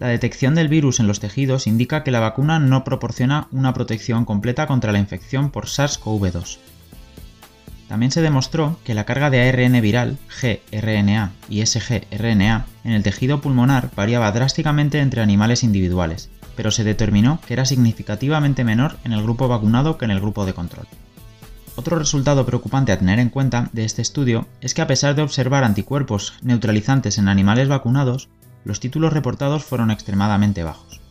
La 0.04 0.10
detección 0.10 0.54
del 0.54 0.68
virus 0.68 1.00
en 1.00 1.08
los 1.08 1.22
tejidos 1.22 1.66
indica 1.66 2.04
que 2.04 2.12
la 2.12 2.20
vacuna 2.20 2.60
no 2.60 2.84
proporciona 2.84 3.48
una 3.52 3.74
protección 3.74 4.26
completa 4.26 4.68
contra 4.68 4.92
la 4.92 5.00
infección 5.00 5.50
por 5.50 5.68
SARS-CoV-2. 5.68 6.58
También 7.88 8.12
se 8.12 8.22
demostró 8.22 8.78
que 8.84 8.96
la 8.96 9.06
carga 9.06 9.30
de 9.30 9.48
ARN 9.48 9.80
viral, 9.80 10.18
gRNA 10.42 11.32
y 11.48 11.66
sgRNA, 11.66 12.66
en 12.84 12.92
el 12.92 13.02
tejido 13.02 13.40
pulmonar 13.40 13.92
variaba 13.96 14.30
drásticamente 14.34 15.00
entre 15.00 15.22
animales 15.22 15.64
individuales, 15.64 16.30
pero 16.58 16.70
se 16.70 16.84
determinó 16.84 17.40
que 17.48 17.54
era 17.54 17.64
significativamente 17.64 18.66
menor 18.66 18.98
en 19.06 19.14
el 19.14 19.24
grupo 19.24 19.48
vacunado 19.48 19.98
que 19.98 20.04
en 20.04 20.12
el 20.12 20.20
grupo 20.20 20.46
de 20.46 20.54
control. 20.54 20.86
Otro 21.78 21.98
resultado 21.98 22.46
preocupante 22.46 22.92
a 22.92 23.00
tener 23.00 23.20
en 23.20 23.30
cuenta 23.30 23.70
de 23.72 23.86
este 23.86 24.02
estudio 24.02 24.50
es 24.60 24.74
que 24.74 24.82
a 24.82 24.88
pesar 24.88 25.16
de 25.16 25.22
observar 25.22 25.64
anticuerpos 25.64 26.34
neutralizantes 26.42 27.18
en 27.20 27.30
animales 27.30 27.70
vacunados, 27.70 28.28
los 28.66 28.80
títulos 28.80 29.14
reportados 29.14 29.64
fueron 29.64 29.92
extremadamente 29.92 30.64
bajos. 30.64 31.02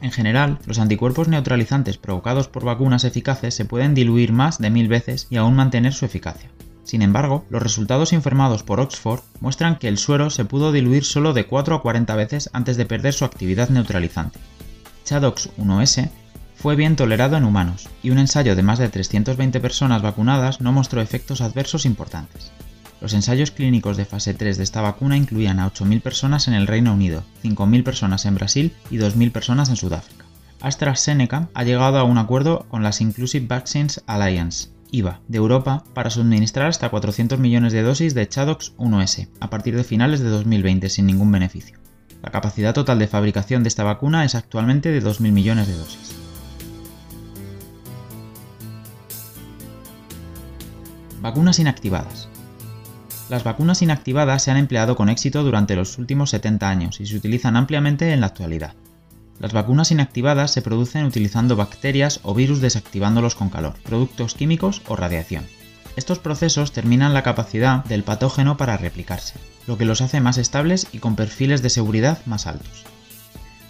En 0.00 0.12
general, 0.12 0.58
los 0.66 0.78
anticuerpos 0.78 1.28
neutralizantes 1.28 1.98
provocados 1.98 2.48
por 2.48 2.64
vacunas 2.64 3.04
eficaces 3.04 3.54
se 3.54 3.64
pueden 3.64 3.94
diluir 3.94 4.32
más 4.32 4.58
de 4.58 4.70
mil 4.70 4.88
veces 4.88 5.26
y 5.30 5.36
aún 5.36 5.54
mantener 5.54 5.94
su 5.94 6.04
eficacia. 6.04 6.50
Sin 6.84 7.02
embargo, 7.02 7.44
los 7.50 7.62
resultados 7.62 8.12
informados 8.12 8.62
por 8.62 8.78
Oxford 8.78 9.20
muestran 9.40 9.76
que 9.76 9.88
el 9.88 9.98
suero 9.98 10.30
se 10.30 10.44
pudo 10.44 10.70
diluir 10.70 11.04
solo 11.04 11.32
de 11.32 11.46
4 11.46 11.74
a 11.74 11.82
40 11.82 12.14
veces 12.14 12.50
antes 12.52 12.76
de 12.76 12.86
perder 12.86 13.12
su 13.12 13.24
actividad 13.24 13.70
neutralizante. 13.70 14.38
Chadox 15.04 15.50
1S 15.58 16.10
fue 16.54 16.76
bien 16.76 16.96
tolerado 16.96 17.36
en 17.36 17.44
humanos, 17.44 17.88
y 18.02 18.10
un 18.10 18.18
ensayo 18.18 18.54
de 18.54 18.62
más 18.62 18.78
de 18.78 18.88
320 18.88 19.60
personas 19.60 20.02
vacunadas 20.02 20.60
no 20.60 20.72
mostró 20.72 21.00
efectos 21.00 21.40
adversos 21.40 21.84
importantes. 21.84 22.52
Los 23.06 23.14
ensayos 23.14 23.52
clínicos 23.52 23.96
de 23.96 24.04
fase 24.04 24.34
3 24.34 24.56
de 24.56 24.64
esta 24.64 24.80
vacuna 24.80 25.16
incluían 25.16 25.60
a 25.60 25.72
8.000 25.72 26.02
personas 26.02 26.48
en 26.48 26.54
el 26.54 26.66
Reino 26.66 26.92
Unido, 26.92 27.22
5.000 27.44 27.84
personas 27.84 28.26
en 28.26 28.34
Brasil 28.34 28.72
y 28.90 28.96
2.000 28.96 29.30
personas 29.30 29.68
en 29.68 29.76
Sudáfrica. 29.76 30.24
AstraZeneca 30.60 31.48
ha 31.54 31.62
llegado 31.62 31.98
a 31.98 32.02
un 32.02 32.18
acuerdo 32.18 32.66
con 32.68 32.82
las 32.82 33.00
Inclusive 33.00 33.46
Vaccines 33.46 34.02
Alliance, 34.08 34.70
IVA, 34.90 35.20
de 35.28 35.38
Europa 35.38 35.84
para 35.94 36.10
suministrar 36.10 36.66
hasta 36.66 36.88
400 36.88 37.38
millones 37.38 37.72
de 37.72 37.82
dosis 37.82 38.12
de 38.12 38.28
Chadox 38.28 38.74
1S 38.76 39.28
a 39.38 39.50
partir 39.50 39.76
de 39.76 39.84
finales 39.84 40.18
de 40.18 40.28
2020 40.28 40.88
sin 40.88 41.06
ningún 41.06 41.30
beneficio. 41.30 41.78
La 42.24 42.32
capacidad 42.32 42.74
total 42.74 42.98
de 42.98 43.06
fabricación 43.06 43.62
de 43.62 43.68
esta 43.68 43.84
vacuna 43.84 44.24
es 44.24 44.34
actualmente 44.34 44.90
de 44.90 45.00
2.000 45.00 45.30
millones 45.30 45.68
de 45.68 45.76
dosis. 45.76 46.16
Vacunas 51.20 51.60
inactivadas. 51.60 52.28
Las 53.28 53.42
vacunas 53.42 53.82
inactivadas 53.82 54.44
se 54.44 54.52
han 54.52 54.56
empleado 54.56 54.94
con 54.94 55.08
éxito 55.08 55.42
durante 55.42 55.74
los 55.74 55.98
últimos 55.98 56.30
70 56.30 56.68
años 56.68 57.00
y 57.00 57.06
se 57.06 57.16
utilizan 57.16 57.56
ampliamente 57.56 58.12
en 58.12 58.20
la 58.20 58.28
actualidad. 58.28 58.74
Las 59.40 59.52
vacunas 59.52 59.90
inactivadas 59.90 60.52
se 60.52 60.62
producen 60.62 61.04
utilizando 61.04 61.56
bacterias 61.56 62.20
o 62.22 62.34
virus 62.34 62.60
desactivándolos 62.60 63.34
con 63.34 63.50
calor, 63.50 63.74
productos 63.82 64.34
químicos 64.34 64.80
o 64.86 64.94
radiación. 64.94 65.44
Estos 65.96 66.20
procesos 66.20 66.70
terminan 66.70 67.14
la 67.14 67.24
capacidad 67.24 67.84
del 67.84 68.04
patógeno 68.04 68.56
para 68.56 68.76
replicarse, 68.76 69.34
lo 69.66 69.76
que 69.76 69.86
los 69.86 70.02
hace 70.02 70.20
más 70.20 70.38
estables 70.38 70.86
y 70.92 70.98
con 70.98 71.16
perfiles 71.16 71.62
de 71.62 71.70
seguridad 71.70 72.24
más 72.26 72.46
altos. 72.46 72.84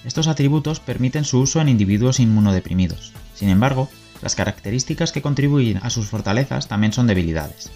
Estos 0.04 0.28
atributos 0.28 0.80
permiten 0.80 1.24
su 1.24 1.40
uso 1.40 1.62
en 1.62 1.70
individuos 1.70 2.20
inmunodeprimidos. 2.20 3.14
Sin 3.34 3.48
embargo, 3.48 3.88
las 4.22 4.34
características 4.34 5.12
que 5.12 5.22
contribuyen 5.22 5.78
a 5.82 5.90
sus 5.90 6.08
fortalezas 6.08 6.68
también 6.68 6.92
son 6.92 7.06
debilidades. 7.06 7.70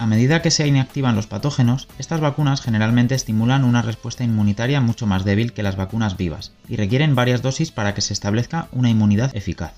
A 0.00 0.06
medida 0.06 0.40
que 0.40 0.50
se 0.50 0.66
inactivan 0.66 1.14
los 1.14 1.26
patógenos, 1.26 1.86
estas 1.98 2.22
vacunas 2.22 2.62
generalmente 2.62 3.14
estimulan 3.14 3.64
una 3.64 3.82
respuesta 3.82 4.24
inmunitaria 4.24 4.80
mucho 4.80 5.06
más 5.06 5.26
débil 5.26 5.52
que 5.52 5.62
las 5.62 5.76
vacunas 5.76 6.16
vivas 6.16 6.52
y 6.70 6.76
requieren 6.76 7.14
varias 7.14 7.42
dosis 7.42 7.70
para 7.70 7.92
que 7.92 8.00
se 8.00 8.14
establezca 8.14 8.68
una 8.72 8.88
inmunidad 8.88 9.36
eficaz. 9.36 9.74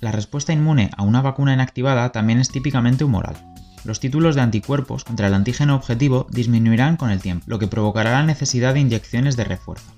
La 0.00 0.12
respuesta 0.12 0.52
inmune 0.52 0.92
a 0.96 1.02
una 1.02 1.20
vacuna 1.20 1.52
inactivada 1.52 2.12
también 2.12 2.38
es 2.38 2.50
típicamente 2.50 3.02
humoral. 3.02 3.34
Los 3.82 3.98
títulos 3.98 4.36
de 4.36 4.42
anticuerpos 4.42 5.02
contra 5.02 5.26
el 5.26 5.34
antígeno 5.34 5.74
objetivo 5.74 6.28
disminuirán 6.30 6.96
con 6.96 7.10
el 7.10 7.20
tiempo, 7.20 7.46
lo 7.48 7.58
que 7.58 7.66
provocará 7.66 8.12
la 8.12 8.22
necesidad 8.22 8.74
de 8.74 8.80
inyecciones 8.80 9.36
de 9.36 9.46
refuerzo. 9.46 9.90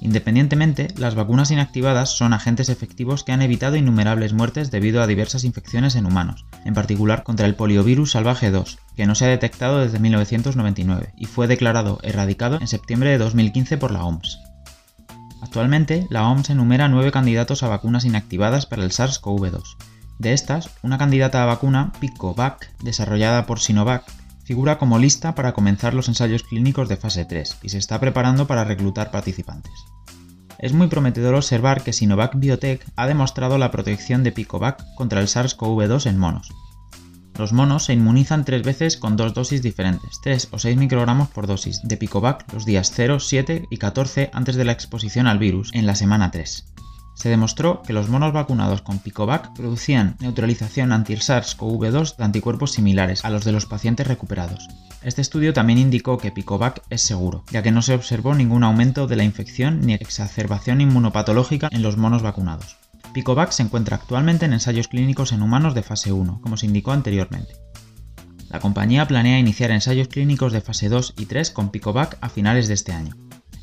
Independientemente, 0.00 0.88
las 0.96 1.14
vacunas 1.14 1.50
inactivadas 1.50 2.16
son 2.16 2.32
agentes 2.32 2.68
efectivos 2.68 3.24
que 3.24 3.32
han 3.32 3.42
evitado 3.42 3.76
innumerables 3.76 4.32
muertes 4.32 4.70
debido 4.70 5.02
a 5.02 5.06
diversas 5.06 5.44
infecciones 5.44 5.96
en 5.96 6.06
humanos, 6.06 6.46
en 6.64 6.74
particular 6.74 7.24
contra 7.24 7.46
el 7.46 7.56
poliovirus 7.56 8.12
salvaje 8.12 8.50
2, 8.50 8.78
que 8.96 9.06
no 9.06 9.14
se 9.14 9.24
ha 9.24 9.28
detectado 9.28 9.80
desde 9.80 9.98
1999 9.98 11.14
y 11.16 11.26
fue 11.26 11.48
declarado 11.48 11.98
erradicado 12.02 12.58
en 12.60 12.68
septiembre 12.68 13.10
de 13.10 13.18
2015 13.18 13.76
por 13.76 13.90
la 13.90 14.04
OMS. 14.04 14.38
Actualmente, 15.40 16.06
la 16.10 16.28
OMS 16.28 16.50
enumera 16.50 16.88
nueve 16.88 17.12
candidatos 17.12 17.62
a 17.62 17.68
vacunas 17.68 18.04
inactivadas 18.04 18.66
para 18.66 18.84
el 18.84 18.90
SARS-CoV-2. 18.90 19.76
De 20.18 20.32
estas, 20.32 20.70
una 20.82 20.98
candidata 20.98 21.42
a 21.42 21.46
vacuna, 21.46 21.92
Picovac, 22.00 22.76
desarrollada 22.82 23.46
por 23.46 23.60
Sinovac, 23.60 24.04
figura 24.48 24.78
como 24.78 24.98
lista 24.98 25.34
para 25.34 25.52
comenzar 25.52 25.92
los 25.92 26.08
ensayos 26.08 26.42
clínicos 26.42 26.88
de 26.88 26.96
fase 26.96 27.26
3 27.26 27.58
y 27.64 27.68
se 27.68 27.76
está 27.76 28.00
preparando 28.00 28.46
para 28.46 28.64
reclutar 28.64 29.10
participantes. 29.10 29.74
Es 30.58 30.72
muy 30.72 30.86
prometedor 30.86 31.34
observar 31.34 31.82
que 31.82 31.92
Sinovac 31.92 32.34
Biotech 32.34 32.82
ha 32.96 33.06
demostrado 33.06 33.58
la 33.58 33.70
protección 33.70 34.24
de 34.24 34.32
Picovac 34.32 34.82
contra 34.94 35.20
el 35.20 35.26
SARS-CoV-2 35.26 36.06
en 36.06 36.16
monos. 36.16 36.48
Los 37.36 37.52
monos 37.52 37.84
se 37.84 37.92
inmunizan 37.92 38.46
tres 38.46 38.62
veces 38.62 38.96
con 38.96 39.18
dos 39.18 39.34
dosis 39.34 39.60
diferentes, 39.60 40.18
3 40.22 40.48
o 40.52 40.58
6 40.58 40.78
microgramos 40.78 41.28
por 41.28 41.46
dosis, 41.46 41.82
de 41.84 41.98
Picovac 41.98 42.50
los 42.54 42.64
días 42.64 42.90
0, 42.94 43.20
7 43.20 43.66
y 43.70 43.76
14 43.76 44.30
antes 44.32 44.56
de 44.56 44.64
la 44.64 44.72
exposición 44.72 45.26
al 45.26 45.38
virus, 45.38 45.70
en 45.74 45.86
la 45.86 45.94
semana 45.94 46.30
3 46.30 46.64
se 47.18 47.28
demostró 47.28 47.82
que 47.82 47.92
los 47.92 48.08
monos 48.08 48.32
vacunados 48.32 48.80
con 48.80 49.00
Picovac 49.00 49.52
producían 49.52 50.14
neutralización 50.20 50.92
anti-SARS-CoV-2 50.92 52.14
de 52.16 52.24
anticuerpos 52.24 52.70
similares 52.70 53.24
a 53.24 53.30
los 53.30 53.44
de 53.44 53.50
los 53.50 53.66
pacientes 53.66 54.06
recuperados. 54.06 54.68
Este 55.02 55.20
estudio 55.20 55.52
también 55.52 55.80
indicó 55.80 56.16
que 56.18 56.30
Picovac 56.30 56.84
es 56.90 57.02
seguro, 57.02 57.42
ya 57.50 57.60
que 57.60 57.72
no 57.72 57.82
se 57.82 57.94
observó 57.94 58.36
ningún 58.36 58.62
aumento 58.62 59.08
de 59.08 59.16
la 59.16 59.24
infección 59.24 59.80
ni 59.80 59.94
exacerbación 59.94 60.80
inmunopatológica 60.80 61.68
en 61.72 61.82
los 61.82 61.96
monos 61.96 62.22
vacunados. 62.22 62.76
Picovac 63.12 63.50
se 63.50 63.64
encuentra 63.64 63.96
actualmente 63.96 64.46
en 64.46 64.52
ensayos 64.52 64.86
clínicos 64.86 65.32
en 65.32 65.42
humanos 65.42 65.74
de 65.74 65.82
fase 65.82 66.12
1, 66.12 66.40
como 66.40 66.56
se 66.56 66.66
indicó 66.66 66.92
anteriormente. 66.92 67.54
La 68.48 68.60
compañía 68.60 69.08
planea 69.08 69.40
iniciar 69.40 69.72
ensayos 69.72 70.06
clínicos 70.06 70.52
de 70.52 70.60
fase 70.60 70.88
2 70.88 71.14
y 71.18 71.26
3 71.26 71.50
con 71.50 71.70
Picovac 71.70 72.16
a 72.20 72.28
finales 72.28 72.68
de 72.68 72.74
este 72.74 72.92
año. 72.92 73.16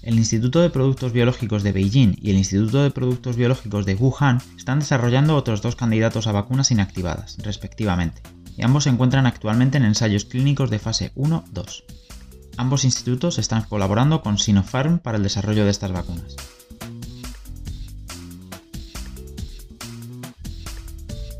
El 0.05 0.19
Instituto 0.19 0.61
de 0.61 0.69
Productos 0.69 1.13
Biológicos 1.13 1.63
de 1.63 1.71
Beijing 1.71 2.13
y 2.21 2.29
el 2.29 2.37
Instituto 2.37 2.83
de 2.83 2.91
Productos 2.91 3.35
Biológicos 3.35 3.87
de 3.87 3.95
Wuhan 3.95 4.39
están 4.55 4.79
desarrollando 4.79 5.35
otros 5.35 5.63
dos 5.63 5.75
candidatos 5.75 6.27
a 6.27 6.31
vacunas 6.31 6.69
inactivadas, 6.69 7.37
respectivamente, 7.39 8.21
y 8.55 8.61
ambos 8.61 8.83
se 8.83 8.91
encuentran 8.91 9.25
actualmente 9.25 9.77
en 9.77 9.83
ensayos 9.83 10.25
clínicos 10.25 10.69
de 10.69 10.77
fase 10.77 11.11
1-2. 11.15 11.85
Ambos 12.55 12.85
institutos 12.85 13.39
están 13.39 13.63
colaborando 13.63 14.21
con 14.21 14.37
Sinopharm 14.37 14.99
para 14.99 15.17
el 15.17 15.23
desarrollo 15.23 15.65
de 15.65 15.71
estas 15.71 15.91
vacunas. 15.91 16.35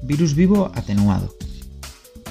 Virus 0.02 0.34
vivo 0.34 0.72
atenuado. 0.74 1.36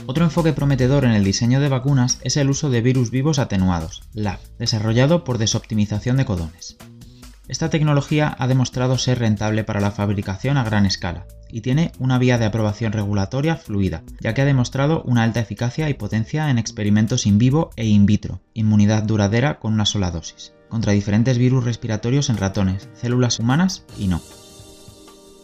Otro 0.07 0.25
enfoque 0.25 0.53
prometedor 0.53 1.07
en 1.07 1.13
el 1.13 1.25
diseño 1.25 1.61
de 1.61 1.71
vacunas 1.71 2.19
es 2.23 2.37
el 2.37 2.51
uso 2.51 2.69
de 2.69 2.83
virus 2.83 3.11
vivos 3.11 3.39
atenuados, 3.39 4.03
LAV, 4.13 4.39
desarrollado 4.59 5.25
por 5.25 5.39
desoptimización 5.39 6.19
de 6.19 6.27
codones. 6.27 6.77
Esta 7.49 7.71
tecnología 7.71 8.35
ha 8.39 8.47
demostrado 8.47 8.99
ser 8.99 9.19
rentable 9.19 9.65
para 9.65 9.81
la 9.81 9.91
fabricación 9.91 10.59
a 10.59 10.65
gran 10.65 10.85
escala 10.85 11.27
y 11.51 11.63
tiene 11.63 11.93
una 11.99 12.19
vía 12.19 12.37
de 12.37 12.45
aprobación 12.45 12.93
regulatoria 12.93 13.57
fluida, 13.57 14.03
ya 14.21 14.35
que 14.35 14.43
ha 14.43 14.47
demostrado 14.47 15.03
una 15.05 15.23
alta 15.23 15.41
eficacia 15.41 15.89
y 15.89 15.95
potencia 15.95 16.51
en 16.51 16.59
experimentos 16.59 17.27
in 17.27 17.39
vivo 17.39 17.71
e 17.77 17.87
in 17.87 18.05
vitro, 18.05 18.41
inmunidad 18.53 19.05
duradera 19.05 19.59
con 19.59 19.73
una 19.73 19.87
sola 19.87 20.11
dosis, 20.11 20.53
contra 20.69 20.93
diferentes 20.93 21.39
virus 21.39 21.65
respiratorios 21.65 22.29
en 22.29 22.37
ratones, 22.37 22.89
células 22.95 23.39
humanas 23.39 23.85
y 23.99 24.09
no. 24.09 24.21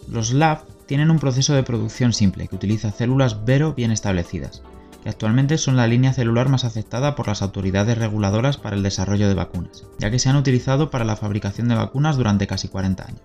Los 0.09 0.33
LAV 0.33 0.65
tienen 0.91 1.13
un 1.13 1.21
proceso 1.21 1.55
de 1.55 1.63
producción 1.63 2.13
simple 2.13 2.49
que 2.49 2.57
utiliza 2.57 2.91
células 2.91 3.45
Vero 3.45 3.75
bien 3.75 3.93
establecidas, 3.93 4.63
que 5.05 5.09
actualmente 5.09 5.57
son 5.57 5.77
la 5.77 5.87
línea 5.87 6.13
celular 6.13 6.49
más 6.49 6.65
aceptada 6.65 7.15
por 7.15 7.29
las 7.29 7.43
autoridades 7.43 7.97
reguladoras 7.97 8.57
para 8.57 8.75
el 8.75 8.83
desarrollo 8.83 9.29
de 9.29 9.35
vacunas, 9.35 9.85
ya 10.01 10.11
que 10.11 10.19
se 10.19 10.29
han 10.29 10.35
utilizado 10.35 10.91
para 10.91 11.05
la 11.05 11.15
fabricación 11.15 11.69
de 11.69 11.77
vacunas 11.77 12.17
durante 12.17 12.49
casi 12.49 12.67
40 12.67 13.07
años. 13.07 13.23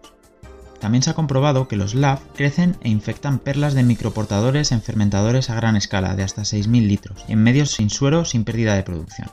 También 0.79 1.01
se 1.01 1.09
ha 1.09 1.15
comprobado 1.15 1.67
que 1.67 1.75
los 1.75 1.95
LAV 1.95 2.19
crecen 2.35 2.77
e 2.81 2.89
infectan 2.89 3.39
perlas 3.39 3.73
de 3.73 3.81
microportadores 3.81 4.71
en 4.71 4.83
fermentadores 4.83 5.49
a 5.49 5.55
gran 5.55 5.75
escala 5.75 6.15
de 6.15 6.21
hasta 6.21 6.43
6.000 6.43 6.85
litros 6.85 7.25
y 7.27 7.31
en 7.31 7.41
medios 7.41 7.71
sin 7.71 7.89
suero 7.89 8.25
sin 8.25 8.43
pérdida 8.43 8.75
de 8.75 8.83
producción. 8.83 9.31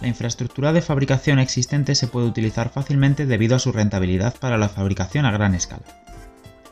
La 0.00 0.06
infraestructura 0.06 0.72
de 0.72 0.82
fabricación 0.82 1.40
existente 1.40 1.96
se 1.96 2.06
puede 2.06 2.28
utilizar 2.28 2.70
fácilmente 2.70 3.26
debido 3.26 3.56
a 3.56 3.58
su 3.58 3.72
rentabilidad 3.72 4.36
para 4.38 4.56
la 4.56 4.68
fabricación 4.68 5.26
a 5.26 5.32
gran 5.32 5.56
escala. 5.56 6.03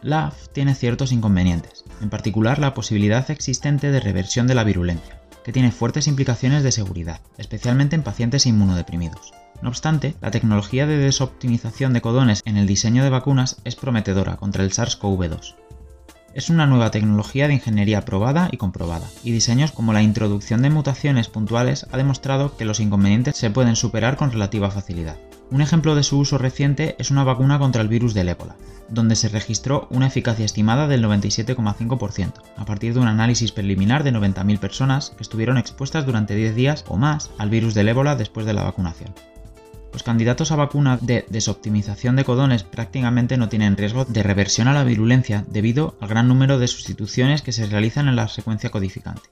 LAF 0.03 0.49
tiene 0.49 0.75
ciertos 0.75 1.13
inconvenientes, 1.13 1.85
en 2.01 2.11
particular 2.11 2.59
la 2.59 2.75
posibilidad 2.75 3.31
existente 3.31 3.93
de 3.93 4.01
reversión 4.01 4.49
de 4.49 4.57
la 4.57 4.65
virulencia, 4.65 5.21
que 5.45 5.53
tiene 5.53 5.71
fuertes 5.71 6.09
implicaciones 6.09 6.65
de 6.65 6.73
seguridad, 6.73 7.21
especialmente 7.39 7.95
en 7.95 8.03
pacientes 8.03 8.47
inmunodeprimidos. 8.47 9.33
No 9.63 9.69
obstante, 9.69 10.17
la 10.21 10.33
tecnología 10.33 10.89
de 10.89 10.97
desoptimización 10.97 11.93
de 11.93 12.01
codones 12.01 12.43
en 12.45 12.57
el 12.57 12.67
diseño 12.67 13.05
de 13.05 13.11
vacunas 13.11 13.61
es 13.65 13.77
prometedora 13.77 14.37
contra 14.39 14.65
el 14.65 14.73
SARS-CoV-2. 14.73 15.55
Es 16.35 16.51
una 16.51 16.67
nueva 16.67 16.91
tecnología 16.91 17.47
de 17.47 17.55
ingeniería 17.55 18.05
probada 18.05 18.49
y 18.51 18.57
comprobada, 18.57 19.09
y 19.23 19.31
diseños 19.31 19.71
como 19.71 19.93
la 19.93 20.03
introducción 20.03 20.63
de 20.63 20.71
mutaciones 20.71 21.29
puntuales 21.29 21.87
ha 21.93 21.97
demostrado 21.97 22.57
que 22.57 22.65
los 22.65 22.81
inconvenientes 22.81 23.37
se 23.37 23.51
pueden 23.51 23.77
superar 23.77 24.17
con 24.17 24.33
relativa 24.33 24.69
facilidad. 24.71 25.19
Un 25.53 25.61
ejemplo 25.61 25.95
de 25.95 26.03
su 26.03 26.19
uso 26.19 26.39
reciente 26.39 26.97
es 26.99 27.11
una 27.11 27.25
vacuna 27.25 27.59
contra 27.59 27.83
el 27.83 27.89
virus 27.89 28.15
del 28.15 28.31
ébola, 28.31 28.57
donde 28.89 29.17
se 29.17 29.29
registró 29.29 29.87
una 29.91 30.07
eficacia 30.07 30.47
estimada 30.47 30.89
del 30.89 31.05
97,5%, 31.05 32.33
a 32.57 32.65
partir 32.65 32.95
de 32.95 33.01
un 33.01 33.07
análisis 33.07 33.53
preliminar 33.53 34.03
de 34.03 34.15
90.000 34.15 34.59
personas 34.59 35.11
que 35.11 35.23
estuvieron 35.23 35.59
expuestas 35.59 36.07
durante 36.07 36.35
10 36.35 36.55
días 36.55 36.87
o 36.89 36.97
más 36.97 37.31
al 37.37 37.51
virus 37.51 37.75
del 37.75 37.89
ébola 37.89 38.17
después 38.17 38.47
de 38.47 38.55
la 38.55 38.63
vacunación. 38.63 39.15
Los 39.93 40.03
candidatos 40.03 40.53
a 40.53 40.57
vacuna 40.57 40.97
de 40.99 41.27
desoptimización 41.29 42.17
de 42.17 42.25
codones 42.25 42.63
prácticamente 42.63 43.37
no 43.37 43.51
tienen 43.51 43.77
riesgo 43.77 44.07
de 44.07 44.23
reversión 44.23 44.69
a 44.69 44.73
la 44.73 44.85
virulencia 44.85 45.45
debido 45.49 45.99
al 46.01 46.09
gran 46.09 46.29
número 46.29 46.59
de 46.59 46.67
sustituciones 46.67 47.43
que 47.43 47.53
se 47.53 47.67
realizan 47.67 48.09
en 48.09 48.17
la 48.17 48.29
secuencia 48.29 48.71
codificante. 48.71 49.29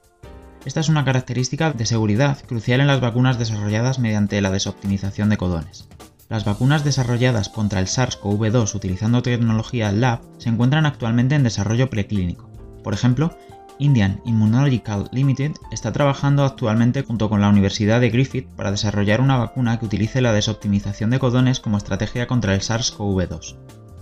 Esta 0.66 0.80
es 0.80 0.90
una 0.90 1.06
característica 1.06 1.72
de 1.72 1.86
seguridad 1.86 2.38
crucial 2.46 2.80
en 2.80 2.86
las 2.86 3.00
vacunas 3.00 3.38
desarrolladas 3.38 3.98
mediante 3.98 4.40
la 4.42 4.50
desoptimización 4.50 5.30
de 5.30 5.38
codones. 5.38 5.88
Las 6.28 6.44
vacunas 6.44 6.84
desarrolladas 6.84 7.48
contra 7.48 7.80
el 7.80 7.86
SARS-CoV-2 7.86 8.74
utilizando 8.74 9.22
tecnología 9.22 9.90
LAB 9.90 10.20
se 10.36 10.50
encuentran 10.50 10.84
actualmente 10.84 11.34
en 11.34 11.44
desarrollo 11.44 11.88
preclínico. 11.88 12.50
Por 12.84 12.92
ejemplo, 12.92 13.36
Indian 13.78 14.20
Immunological 14.26 15.08
Limited 15.12 15.52
está 15.72 15.92
trabajando 15.92 16.44
actualmente 16.44 17.02
junto 17.02 17.30
con 17.30 17.40
la 17.40 17.48
Universidad 17.48 17.98
de 17.98 18.10
Griffith 18.10 18.46
para 18.50 18.70
desarrollar 18.70 19.22
una 19.22 19.38
vacuna 19.38 19.78
que 19.78 19.86
utilice 19.86 20.20
la 20.20 20.34
desoptimización 20.34 21.08
de 21.08 21.18
codones 21.18 21.60
como 21.60 21.78
estrategia 21.78 22.26
contra 22.26 22.54
el 22.54 22.60
SARS-CoV-2. 22.60 23.56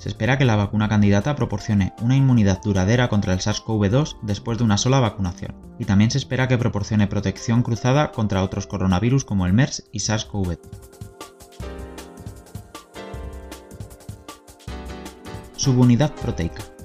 Se 0.08 0.12
espera 0.12 0.38
que 0.38 0.46
la 0.46 0.56
vacuna 0.56 0.88
candidata 0.88 1.36
proporcione 1.36 1.92
una 2.00 2.16
inmunidad 2.16 2.62
duradera 2.62 3.10
contra 3.10 3.34
el 3.34 3.40
SARS-CoV-2 3.40 4.20
después 4.22 4.56
de 4.56 4.64
una 4.64 4.78
sola 4.78 5.00
vacunación, 5.00 5.54
y 5.78 5.84
también 5.84 6.10
se 6.10 6.16
espera 6.16 6.48
que 6.48 6.56
proporcione 6.56 7.08
protección 7.08 7.62
cruzada 7.62 8.10
contra 8.10 8.42
otros 8.42 8.66
coronavirus 8.66 9.26
como 9.26 9.44
el 9.44 9.52
MERS 9.52 9.84
y 9.92 9.98
SARS-CoV. 9.98 10.58
Subunidad 15.56 16.14
proteica. 16.14 16.77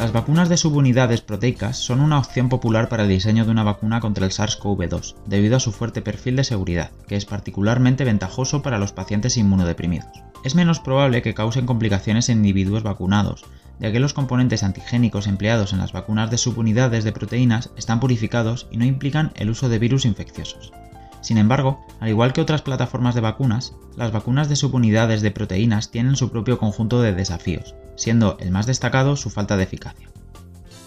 Las 0.00 0.12
vacunas 0.12 0.48
de 0.48 0.56
subunidades 0.56 1.20
proteicas 1.20 1.76
son 1.76 2.00
una 2.00 2.18
opción 2.18 2.48
popular 2.48 2.88
para 2.88 3.02
el 3.02 3.10
diseño 3.10 3.44
de 3.44 3.50
una 3.50 3.64
vacuna 3.64 4.00
contra 4.00 4.24
el 4.24 4.32
SARS-CoV-2, 4.32 5.14
debido 5.26 5.58
a 5.58 5.60
su 5.60 5.72
fuerte 5.72 6.00
perfil 6.00 6.36
de 6.36 6.44
seguridad, 6.44 6.90
que 7.06 7.16
es 7.16 7.26
particularmente 7.26 8.04
ventajoso 8.04 8.62
para 8.62 8.78
los 8.78 8.92
pacientes 8.92 9.36
inmunodeprimidos. 9.36 10.08
Es 10.42 10.54
menos 10.54 10.80
probable 10.80 11.20
que 11.20 11.34
causen 11.34 11.66
complicaciones 11.66 12.30
en 12.30 12.38
individuos 12.38 12.82
vacunados, 12.82 13.44
ya 13.78 13.92
que 13.92 14.00
los 14.00 14.14
componentes 14.14 14.62
antigénicos 14.62 15.26
empleados 15.26 15.74
en 15.74 15.80
las 15.80 15.92
vacunas 15.92 16.30
de 16.30 16.38
subunidades 16.38 17.04
de 17.04 17.12
proteínas 17.12 17.68
están 17.76 18.00
purificados 18.00 18.68
y 18.70 18.78
no 18.78 18.86
implican 18.86 19.32
el 19.34 19.50
uso 19.50 19.68
de 19.68 19.78
virus 19.78 20.06
infecciosos. 20.06 20.72
Sin 21.20 21.36
embargo, 21.36 21.84
al 22.00 22.08
igual 22.08 22.32
que 22.32 22.40
otras 22.40 22.62
plataformas 22.62 23.14
de 23.14 23.20
vacunas, 23.20 23.74
las 23.98 24.12
vacunas 24.12 24.48
de 24.48 24.56
subunidades 24.56 25.20
de 25.20 25.30
proteínas 25.30 25.90
tienen 25.90 26.16
su 26.16 26.30
propio 26.30 26.56
conjunto 26.56 27.02
de 27.02 27.12
desafíos, 27.12 27.74
siendo 28.00 28.38
el 28.40 28.50
más 28.50 28.64
destacado 28.64 29.14
su 29.14 29.28
falta 29.28 29.58
de 29.58 29.64
eficacia. 29.64 30.08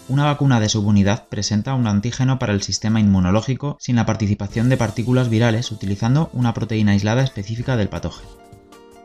Una 0.08 0.24
vacuna 0.24 0.58
de 0.58 0.68
subunidad 0.68 1.28
presenta 1.28 1.74
un 1.74 1.86
antígeno 1.86 2.40
para 2.40 2.52
el 2.52 2.60
sistema 2.60 2.98
inmunológico 2.98 3.76
sin 3.80 3.96
la 3.96 4.04
participación 4.04 4.68
de 4.68 4.76
partículas 4.76 5.28
virales 5.28 5.70
utilizando 5.70 6.28
una 6.32 6.52
proteína 6.52 6.92
aislada 6.92 7.22
específica 7.22 7.76
del 7.76 7.88
patógeno. 7.88 8.28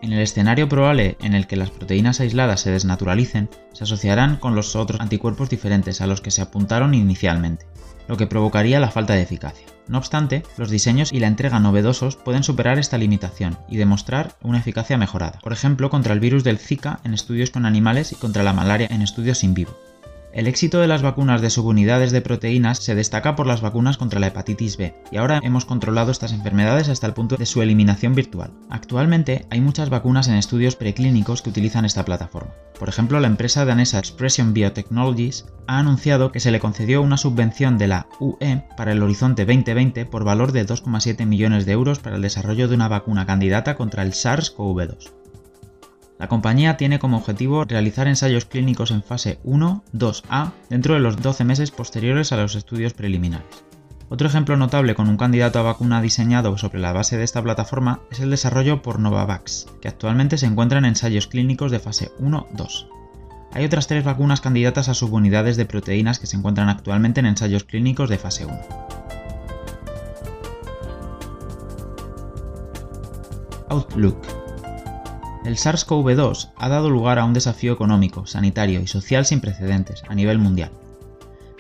En 0.01 0.12
el 0.12 0.22
escenario 0.22 0.68
probable 0.68 1.18
en 1.22 1.36
el 1.36 1.46
que 1.46 1.56
las 1.56 1.70
proteínas 1.70 2.20
aisladas 2.20 2.62
se 2.62 2.72
desnaturalicen, 2.72 3.50
se 3.74 3.84
asociarán 3.84 4.38
con 4.38 4.56
los 4.56 4.76
otros 4.76 5.00
anticuerpos 5.00 5.50
diferentes 5.50 6.02
a 6.02 6.08
los 6.08 6.19
que 6.19 6.32
se 6.32 6.41
apuntaron 6.41 6.95
inicialmente, 6.95 7.67
lo 8.10 8.17
que 8.17 8.28
provocaría 8.28 8.80
la 8.80 8.91
falta 8.91 9.13
de 9.13 9.22
eficacia. 9.22 9.67
No 9.88 10.00
obstante, 10.00 10.43
los 10.58 10.69
diseños 10.69 11.13
y 11.13 11.19
la 11.19 11.28
entrega 11.28 11.60
novedosos 11.60 12.17
pueden 12.17 12.43
superar 12.43 12.80
esta 12.80 12.98
limitación 12.98 13.58
y 13.69 13.78
demostrar 13.78 14.34
una 14.41 14.58
eficacia 14.58 14.98
mejorada, 14.98 15.39
por 15.41 15.54
ejemplo 15.54 15.89
contra 15.89 16.13
el 16.13 16.19
virus 16.19 16.43
del 16.43 16.58
Zika 16.58 17.00
en 17.04 17.13
estudios 17.13 17.52
con 17.52 17.65
animales 17.65 18.12
y 18.12 18.15
contra 18.15 18.43
la 18.43 18.54
malaria 18.54 18.88
en 18.91 19.04
estudios 19.04 19.43
in 19.43 19.54
vivo. 19.54 19.88
El 20.32 20.46
éxito 20.46 20.80
de 20.80 20.88
las 20.88 21.02
vacunas 21.02 21.42
de 21.42 21.50
subunidades 21.50 22.12
de 22.12 22.22
proteínas 22.22 22.78
se 22.78 22.94
destaca 22.94 23.36
por 23.36 23.48
las 23.48 23.62
vacunas 23.62 23.98
contra 23.98 24.20
la 24.20 24.28
hepatitis 24.28 24.78
B, 24.78 24.94
y 25.12 25.18
ahora 25.18 25.39
hemos 25.42 25.65
controlado 25.65 26.12
estas 26.12 26.34
enfermedades 26.34 26.88
hasta 26.88 27.08
el 27.08 27.13
punto 27.13 27.36
de 27.36 27.48
su 27.48 27.63
eliminación 27.63 28.13
virtual. 28.13 28.52
Actualmente 28.70 29.48
hay 29.50 29.60
muchas 29.60 29.89
vacunas 29.89 30.28
en 30.28 30.36
estudios 30.36 30.76
preclínicos 30.76 31.42
que 31.42 31.50
utilizan 31.50 31.84
esta 31.84 32.06
plataforma. 32.06 32.54
Por 32.78 32.89
ejemplo, 32.89 33.20
la 33.20 33.28
empresa 33.28 33.65
danesa 33.65 33.98
Expression 33.98 34.54
Biotechnologies 34.54 35.48
ha 35.65 35.80
anunciado 35.80 36.32
que 36.32 36.39
se 36.39 36.52
le 36.52 36.60
concedió 36.60 37.02
una 37.02 37.18
subvención 37.18 37.80
de 37.80 37.88
la 37.88 38.08
UE 38.20 38.63
para 38.78 38.92
el 38.92 39.02
Horizonte 39.02 39.46
2020 39.46 40.06
por 40.06 40.24
valor 40.24 40.52
de 40.52 40.65
2,7 40.65 41.26
millones 41.26 41.65
de 41.65 41.72
euros 41.72 41.98
para 41.98 42.18
el 42.18 42.22
desarrollo 42.22 42.68
de 42.68 42.76
una 42.76 42.88
vacuna 42.88 43.26
candidata 43.26 43.76
contra 43.76 44.04
el 44.04 44.12
SARS-CoV-2. 44.12 45.18
La 46.19 46.27
compañía 46.27 46.75
tiene 46.75 46.99
como 46.99 47.15
objetivo 47.15 47.63
realizar 47.63 48.10
ensayos 48.10 48.43
clínicos 48.43 48.91
en 48.91 49.03
fase 49.03 49.39
1-2A 49.45 50.51
dentro 50.69 50.93
de 50.93 50.99
los 50.99 51.21
12 51.21 51.45
meses 51.45 51.71
posteriores 51.71 52.34
a 52.34 52.38
los 52.38 52.55
estudios 52.55 52.93
preliminares. 52.93 53.63
Otro 54.10 54.27
ejemplo 54.27 54.58
notable 54.58 54.95
con 54.95 55.08
un 55.08 55.15
candidato 55.15 55.60
a 55.60 55.63
vacuna 55.63 56.01
diseñado 56.01 56.58
sobre 56.58 56.79
la 56.79 56.91
base 56.91 57.15
de 57.15 57.23
esta 57.23 57.41
plataforma 57.41 58.01
es 58.12 58.19
el 58.19 58.32
desarrollo 58.32 58.82
por 58.82 58.99
Novavax, 58.99 59.67
que 59.82 59.88
actualmente 59.88 60.38
se 60.38 60.47
encuentra 60.47 60.79
en 60.79 60.86
ensayos 60.86 61.27
clínicos 61.27 61.71
de 61.71 61.79
fase 61.79 62.12
1-2. 62.19 62.89
Hay 63.53 63.63
otras 63.63 63.88
tres 63.88 64.03
vacunas 64.03 64.41
candidatas 64.41 64.89
a 64.89 64.95
subunidades 64.95 65.55
de 65.55 65.65
proteínas 65.65 66.19
que 66.19 66.27
se 66.27 66.36
encuentran 66.36 66.67
actualmente 66.67 67.21
en 67.21 67.27
ensayos 67.27 67.63
clínicos 67.63 68.10
de 68.10 68.17
fase 68.17 68.45
1. 68.45 68.60
Outlook 73.69 74.38
el 75.45 75.56
SARS-CoV-2 75.56 76.52
ha 76.58 76.69
dado 76.69 76.89
lugar 76.89 77.19
a 77.19 77.25
un 77.25 77.34
desafío 77.34 77.73
económico, 77.73 78.25
sanitario 78.25 78.82
y 78.82 78.88
social 78.88 79.25
sin 79.25 79.41
precedentes 79.41 80.04
a 80.08 80.15
nivel 80.15 80.38
mundial. 80.38 80.71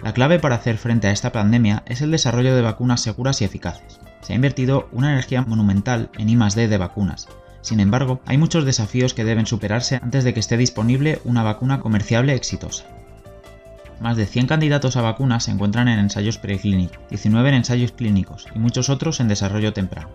La 0.01 0.13
clave 0.13 0.39
para 0.39 0.55
hacer 0.55 0.77
frente 0.77 1.07
a 1.07 1.11
esta 1.11 1.31
pandemia 1.31 1.83
es 1.85 2.01
el 2.01 2.11
desarrollo 2.11 2.55
de 2.55 2.61
vacunas 2.61 3.01
seguras 3.01 3.41
y 3.41 3.45
eficaces. 3.45 3.99
Se 4.21 4.33
ha 4.33 4.35
invertido 4.35 4.89
una 4.91 5.11
energía 5.11 5.41
monumental 5.41 6.09
en 6.17 6.29
I+D 6.29 6.67
de 6.67 6.77
vacunas. 6.77 7.27
Sin 7.61 7.79
embargo, 7.79 8.21
hay 8.25 8.37
muchos 8.37 8.63
desafíos 8.63 9.13
que 9.13 9.25
deben 9.25 9.45
superarse 9.45 9.99
antes 10.01 10.23
de 10.23 10.33
que 10.33 10.39
esté 10.39 10.55
disponible 10.55 11.19
una 11.25 11.43
vacuna 11.43 11.79
comerciable 11.79 12.33
exitosa. 12.33 12.85
Más 13.99 14.15
de 14.15 14.25
100 14.25 14.47
candidatos 14.47 14.95
a 14.95 15.01
vacunas 15.01 15.43
se 15.43 15.51
encuentran 15.51 15.89
en 15.89 15.99
ensayos 15.99 16.37
preclínicos, 16.37 16.99
19 17.09 17.49
en 17.49 17.55
ensayos 17.55 17.91
clínicos 17.91 18.47
y 18.55 18.59
muchos 18.59 18.89
otros 18.89 19.19
en 19.19 19.27
desarrollo 19.27 19.73
temprano. 19.73 20.09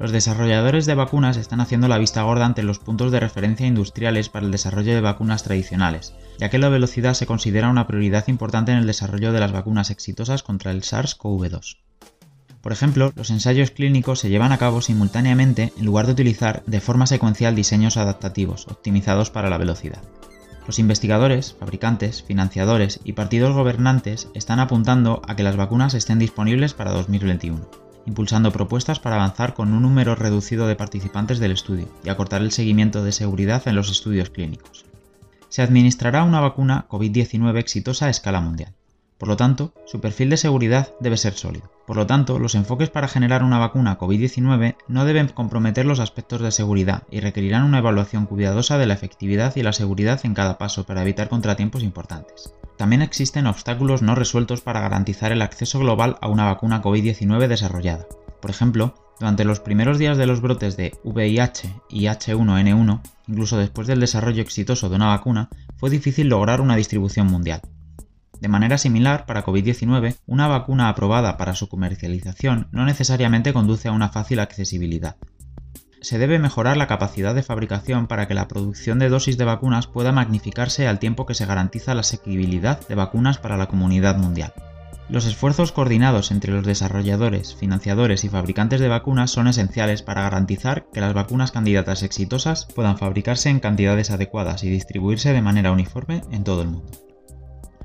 Los 0.00 0.10
desarrolladores 0.10 0.86
de 0.86 0.96
vacunas 0.96 1.36
están 1.36 1.60
haciendo 1.60 1.86
la 1.86 1.98
vista 1.98 2.22
gorda 2.22 2.46
ante 2.46 2.64
los 2.64 2.80
puntos 2.80 3.12
de 3.12 3.20
referencia 3.20 3.66
industriales 3.66 4.28
para 4.28 4.44
el 4.44 4.50
desarrollo 4.50 4.92
de 4.92 5.00
vacunas 5.00 5.44
tradicionales, 5.44 6.14
ya 6.38 6.50
que 6.50 6.58
la 6.58 6.68
velocidad 6.68 7.14
se 7.14 7.26
considera 7.26 7.70
una 7.70 7.86
prioridad 7.86 8.26
importante 8.26 8.72
en 8.72 8.78
el 8.78 8.86
desarrollo 8.86 9.32
de 9.32 9.38
las 9.38 9.52
vacunas 9.52 9.90
exitosas 9.90 10.42
contra 10.42 10.72
el 10.72 10.82
SARS-CoV-2. 10.82 11.78
Por 12.60 12.72
ejemplo, 12.72 13.12
los 13.14 13.30
ensayos 13.30 13.70
clínicos 13.70 14.18
se 14.18 14.30
llevan 14.30 14.50
a 14.50 14.58
cabo 14.58 14.80
simultáneamente 14.80 15.72
en 15.78 15.84
lugar 15.84 16.06
de 16.06 16.12
utilizar 16.12 16.64
de 16.66 16.80
forma 16.80 17.06
secuencial 17.06 17.54
diseños 17.54 17.96
adaptativos 17.96 18.66
optimizados 18.66 19.30
para 19.30 19.50
la 19.50 19.58
velocidad. 19.58 20.02
Los 20.66 20.78
investigadores, 20.78 21.54
fabricantes, 21.60 22.22
financiadores 22.22 23.00
y 23.04 23.12
partidos 23.12 23.54
gobernantes 23.54 24.28
están 24.34 24.60
apuntando 24.60 25.20
a 25.28 25.36
que 25.36 25.42
las 25.42 25.56
vacunas 25.56 25.94
estén 25.94 26.18
disponibles 26.18 26.72
para 26.72 26.92
2021 26.92 27.83
impulsando 28.06 28.52
propuestas 28.52 29.00
para 29.00 29.16
avanzar 29.16 29.54
con 29.54 29.72
un 29.72 29.82
número 29.82 30.14
reducido 30.14 30.66
de 30.66 30.76
participantes 30.76 31.38
del 31.38 31.52
estudio 31.52 31.88
y 32.04 32.08
acortar 32.08 32.42
el 32.42 32.52
seguimiento 32.52 33.04
de 33.04 33.12
seguridad 33.12 33.66
en 33.66 33.76
los 33.76 33.90
estudios 33.90 34.30
clínicos. 34.30 34.84
Se 35.48 35.62
administrará 35.62 36.24
una 36.24 36.40
vacuna 36.40 36.86
COVID-19 36.88 37.58
exitosa 37.58 38.06
a 38.06 38.10
escala 38.10 38.40
mundial. 38.40 38.72
Por 39.18 39.28
lo 39.28 39.36
tanto, 39.36 39.72
su 39.86 40.00
perfil 40.00 40.30
de 40.30 40.36
seguridad 40.36 40.92
debe 41.00 41.16
ser 41.16 41.34
sólido. 41.34 41.70
Por 41.86 41.96
lo 41.96 42.06
tanto, 42.06 42.38
los 42.38 42.54
enfoques 42.54 42.90
para 42.90 43.08
generar 43.08 43.44
una 43.44 43.58
vacuna 43.58 43.98
COVID-19 43.98 44.76
no 44.88 45.04
deben 45.04 45.28
comprometer 45.28 45.86
los 45.86 46.00
aspectos 46.00 46.40
de 46.40 46.50
seguridad 46.50 47.04
y 47.10 47.20
requerirán 47.20 47.64
una 47.64 47.78
evaluación 47.78 48.26
cuidadosa 48.26 48.76
de 48.78 48.86
la 48.86 48.94
efectividad 48.94 49.54
y 49.56 49.62
la 49.62 49.72
seguridad 49.72 50.20
en 50.24 50.34
cada 50.34 50.58
paso 50.58 50.84
para 50.84 51.02
evitar 51.02 51.28
contratiempos 51.28 51.82
importantes. 51.82 52.52
También 52.76 53.02
existen 53.02 53.46
obstáculos 53.46 54.02
no 54.02 54.14
resueltos 54.14 54.60
para 54.60 54.80
garantizar 54.80 55.32
el 55.32 55.42
acceso 55.42 55.78
global 55.78 56.18
a 56.20 56.28
una 56.28 56.44
vacuna 56.44 56.82
COVID-19 56.82 57.46
desarrollada. 57.46 58.06
Por 58.40 58.50
ejemplo, 58.50 58.94
durante 59.20 59.44
los 59.44 59.60
primeros 59.60 59.98
días 59.98 60.18
de 60.18 60.26
los 60.26 60.40
brotes 60.40 60.76
de 60.76 60.92
VIH 61.04 61.72
y 61.88 62.06
H1N1, 62.06 63.00
incluso 63.28 63.56
después 63.56 63.86
del 63.86 64.00
desarrollo 64.00 64.42
exitoso 64.42 64.88
de 64.88 64.96
una 64.96 65.06
vacuna, 65.06 65.48
fue 65.76 65.88
difícil 65.88 66.28
lograr 66.28 66.60
una 66.60 66.76
distribución 66.76 67.28
mundial. 67.28 67.62
De 68.40 68.48
manera 68.48 68.76
similar, 68.76 69.24
para 69.24 69.44
COVID-19, 69.44 70.16
una 70.26 70.48
vacuna 70.48 70.88
aprobada 70.88 71.36
para 71.36 71.54
su 71.54 71.68
comercialización 71.68 72.68
no 72.72 72.84
necesariamente 72.84 73.52
conduce 73.52 73.88
a 73.88 73.92
una 73.92 74.08
fácil 74.08 74.40
accesibilidad. 74.40 75.16
Se 76.04 76.18
debe 76.18 76.38
mejorar 76.38 76.76
la 76.76 76.86
capacidad 76.86 77.34
de 77.34 77.42
fabricación 77.42 78.08
para 78.08 78.28
que 78.28 78.34
la 78.34 78.46
producción 78.46 78.98
de 78.98 79.08
dosis 79.08 79.38
de 79.38 79.46
vacunas 79.46 79.86
pueda 79.86 80.12
magnificarse 80.12 80.86
al 80.86 80.98
tiempo 80.98 81.24
que 81.24 81.32
se 81.32 81.46
garantiza 81.46 81.94
la 81.94 82.02
asequibilidad 82.02 82.86
de 82.86 82.94
vacunas 82.94 83.38
para 83.38 83.56
la 83.56 83.68
comunidad 83.68 84.18
mundial. 84.18 84.52
Los 85.08 85.24
esfuerzos 85.24 85.72
coordinados 85.72 86.30
entre 86.30 86.52
los 86.52 86.66
desarrolladores, 86.66 87.54
financiadores 87.54 88.22
y 88.24 88.28
fabricantes 88.28 88.80
de 88.80 88.88
vacunas 88.88 89.30
son 89.30 89.48
esenciales 89.48 90.02
para 90.02 90.20
garantizar 90.20 90.84
que 90.92 91.00
las 91.00 91.14
vacunas 91.14 91.52
candidatas 91.52 92.02
exitosas 92.02 92.66
puedan 92.74 92.98
fabricarse 92.98 93.48
en 93.48 93.60
cantidades 93.60 94.10
adecuadas 94.10 94.62
y 94.62 94.68
distribuirse 94.68 95.32
de 95.32 95.40
manera 95.40 95.72
uniforme 95.72 96.20
en 96.30 96.44
todo 96.44 96.60
el 96.60 96.68
mundo. 96.68 96.92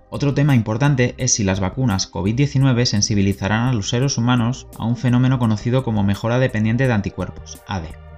Otro 0.10 0.34
tema 0.34 0.56
importante 0.56 1.16
es 1.18 1.34
si 1.34 1.46
las 1.46 1.62
vacunas 1.62 2.12
COVID-19 2.12 2.84
sensibilizarán 2.84 3.70
a 3.70 3.74
los 3.74 3.88
seres 3.88 4.18
humanos 4.18 4.68
a 4.78 4.84
un 4.84 4.98
fenómeno 4.98 5.40
conocido 5.40 5.86
como 5.86 6.04
mejora 6.04 6.38
dependiente 6.38 6.86
de 6.86 6.92
anticuerpos, 6.92 7.62
ADE. 7.66 8.09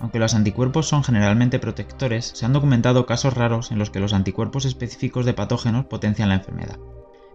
Aunque 0.00 0.18
los 0.18 0.34
anticuerpos 0.34 0.88
son 0.88 1.04
generalmente 1.04 1.58
protectores, 1.58 2.32
se 2.34 2.44
han 2.44 2.52
documentado 2.52 3.06
casos 3.06 3.34
raros 3.34 3.70
en 3.70 3.78
los 3.78 3.90
que 3.90 4.00
los 4.00 4.12
anticuerpos 4.12 4.64
específicos 4.64 5.24
de 5.24 5.34
patógenos 5.34 5.86
potencian 5.86 6.28
la 6.28 6.36
enfermedad 6.36 6.78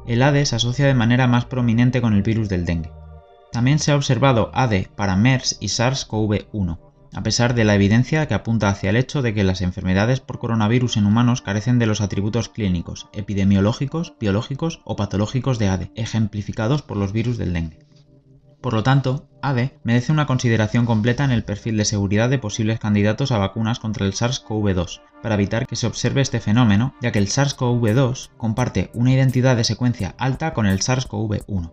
el 0.07 0.23
ADE 0.23 0.45
se 0.45 0.55
asocia 0.55 0.87
de 0.87 0.93
manera 0.93 1.27
más 1.27 1.45
prominente 1.45 2.01
con 2.01 2.13
el 2.13 2.23
virus 2.23 2.49
del 2.49 2.65
dengue. 2.65 2.91
También 3.51 3.79
se 3.79 3.91
ha 3.91 3.95
observado 3.95 4.49
ADE 4.53 4.89
para 4.95 5.15
MERS 5.15 5.57
y 5.59 5.67
SARS-CoV-1, 5.67 6.79
a 7.13 7.23
pesar 7.23 7.53
de 7.53 7.65
la 7.65 7.75
evidencia 7.75 8.27
que 8.27 8.33
apunta 8.33 8.69
hacia 8.69 8.89
el 8.89 8.95
hecho 8.95 9.21
de 9.21 9.33
que 9.33 9.43
las 9.43 9.61
enfermedades 9.61 10.21
por 10.21 10.39
coronavirus 10.39 10.97
en 10.97 11.05
humanos 11.05 11.41
carecen 11.41 11.77
de 11.77 11.85
los 11.85 12.01
atributos 12.01 12.49
clínicos, 12.49 13.09
epidemiológicos, 13.13 14.13
biológicos 14.19 14.79
o 14.85 14.95
patológicos 14.95 15.59
de 15.59 15.67
ADE, 15.67 15.91
ejemplificados 15.95 16.81
por 16.81 16.97
los 16.97 17.11
virus 17.11 17.37
del 17.37 17.53
dengue. 17.53 17.79
Por 18.61 18.73
lo 18.73 18.83
tanto, 18.83 19.27
ADE 19.41 19.79
merece 19.83 20.11
una 20.11 20.27
consideración 20.27 20.85
completa 20.85 21.25
en 21.25 21.31
el 21.31 21.43
perfil 21.43 21.77
de 21.77 21.85
seguridad 21.85 22.29
de 22.29 22.37
posibles 22.37 22.79
candidatos 22.79 23.31
a 23.31 23.39
vacunas 23.39 23.79
contra 23.79 24.05
el 24.05 24.13
SARS-CoV-2, 24.13 25.01
para 25.23 25.33
evitar 25.33 25.65
que 25.65 25.75
se 25.75 25.87
observe 25.87 26.21
este 26.21 26.39
fenómeno, 26.39 26.93
ya 27.01 27.11
que 27.11 27.17
el 27.17 27.27
SARS-CoV-2 27.27 28.29
comparte 28.37 28.91
una 28.93 29.11
identidad 29.11 29.55
de 29.55 29.63
secuencia 29.63 30.13
alta 30.19 30.53
con 30.53 30.67
el 30.67 30.79
SARS-CoV-1. 30.79 31.71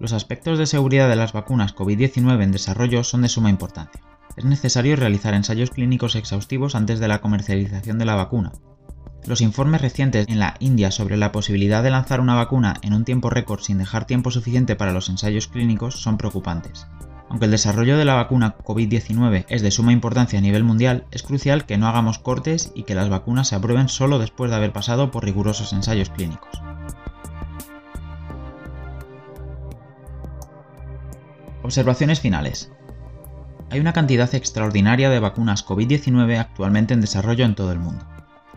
Los 0.00 0.12
aspectos 0.12 0.58
de 0.58 0.66
seguridad 0.66 1.08
de 1.08 1.16
las 1.16 1.32
vacunas 1.32 1.74
COVID-19 1.74 2.42
en 2.42 2.52
desarrollo 2.52 3.04
son 3.04 3.22
de 3.22 3.28
suma 3.28 3.48
importancia. 3.48 4.02
Es 4.36 4.44
necesario 4.44 4.96
realizar 4.96 5.34
ensayos 5.34 5.70
clínicos 5.70 6.16
exhaustivos 6.16 6.74
antes 6.74 6.98
de 6.98 7.08
la 7.08 7.20
comercialización 7.20 7.98
de 7.98 8.04
la 8.04 8.16
vacuna, 8.16 8.52
los 9.26 9.40
informes 9.40 9.80
recientes 9.80 10.26
en 10.28 10.38
la 10.38 10.54
India 10.60 10.90
sobre 10.90 11.16
la 11.16 11.32
posibilidad 11.32 11.82
de 11.82 11.90
lanzar 11.90 12.20
una 12.20 12.34
vacuna 12.34 12.74
en 12.82 12.94
un 12.94 13.04
tiempo 13.04 13.28
récord 13.28 13.60
sin 13.60 13.78
dejar 13.78 14.06
tiempo 14.06 14.30
suficiente 14.30 14.76
para 14.76 14.92
los 14.92 15.08
ensayos 15.08 15.48
clínicos 15.48 16.00
son 16.00 16.16
preocupantes. 16.16 16.86
Aunque 17.28 17.46
el 17.46 17.50
desarrollo 17.50 17.98
de 17.98 18.04
la 18.04 18.14
vacuna 18.14 18.56
COVID-19 18.58 19.46
es 19.48 19.62
de 19.62 19.72
suma 19.72 19.92
importancia 19.92 20.38
a 20.38 20.42
nivel 20.42 20.62
mundial, 20.62 21.06
es 21.10 21.24
crucial 21.24 21.66
que 21.66 21.76
no 21.76 21.88
hagamos 21.88 22.20
cortes 22.20 22.70
y 22.74 22.84
que 22.84 22.94
las 22.94 23.08
vacunas 23.08 23.48
se 23.48 23.56
aprueben 23.56 23.88
solo 23.88 24.20
después 24.20 24.50
de 24.50 24.56
haber 24.56 24.72
pasado 24.72 25.10
por 25.10 25.24
rigurosos 25.24 25.72
ensayos 25.72 26.10
clínicos. 26.10 26.62
Observaciones 31.64 32.20
finales. 32.20 32.70
Hay 33.70 33.80
una 33.80 33.92
cantidad 33.92 34.32
extraordinaria 34.32 35.10
de 35.10 35.18
vacunas 35.18 35.66
COVID-19 35.66 36.38
actualmente 36.38 36.94
en 36.94 37.00
desarrollo 37.00 37.44
en 37.44 37.56
todo 37.56 37.72
el 37.72 37.80
mundo. 37.80 38.06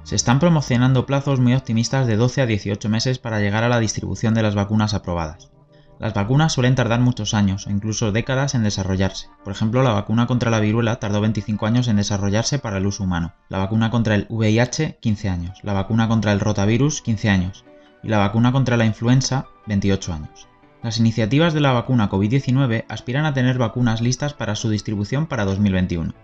Se 0.10 0.16
están 0.16 0.40
promocionando 0.40 1.06
plazos 1.06 1.40
muy 1.40 1.54
optimistas 1.54 2.08
de 2.08 2.16
12 2.16 2.42
a 2.42 2.48
18 2.48 2.90
meses 2.90 3.20
para 3.20 3.40
llegar 3.40 3.64
a 3.64 3.70
la 3.70 3.80
distribución 3.80 4.34
de 4.34 4.42
las 4.42 4.56
vacunas 4.56 4.96
aprobadas. 4.96 5.52
Las 6.00 6.16
vacunas 6.16 6.52
suelen 6.52 6.74
tardar 6.74 7.00
muchos 7.00 7.36
años 7.36 7.68
o 7.68 7.70
incluso 7.70 8.12
décadas 8.12 8.56
en 8.56 8.64
desarrollarse. 8.64 9.28
Por 9.44 9.54
ejemplo, 9.54 9.84
la 9.84 9.92
vacuna 9.92 10.26
contra 10.26 10.50
la 10.50 10.60
viruela 10.60 10.96
tardó 10.96 11.22
25 11.22 11.64
años 11.68 11.88
en 11.88 11.98
desarrollarse 11.98 12.58
para 12.58 12.80
el 12.80 12.88
uso 12.88 13.04
humano, 13.04 13.36
la 13.50 13.60
vacuna 13.60 13.92
contra 13.92 14.16
el 14.16 14.26
VIH 14.30 14.98
15 15.00 15.30
años, 15.30 15.60
la 15.62 15.74
vacuna 15.74 16.08
contra 16.08 16.32
el 16.32 16.40
rotavirus 16.40 17.04
15 17.04 17.30
años 17.30 17.64
y 18.02 18.08
la 18.08 18.18
vacuna 18.18 18.52
contra 18.52 18.78
la 18.78 18.86
influenza 18.86 19.46
28 19.68 20.12
años. 20.12 20.48
Las 20.82 20.98
iniciativas 20.98 21.54
de 21.54 21.62
la 21.62 21.72
vacuna 21.72 22.10
COVID-19 22.10 22.86
aspiran 22.90 23.26
a 23.26 23.36
tener 23.36 23.60
vacunas 23.60 24.02
listas 24.02 24.34
para 24.34 24.56
su 24.56 24.72
distribución 24.72 25.28
para 25.28 25.46
2021. 25.46 26.16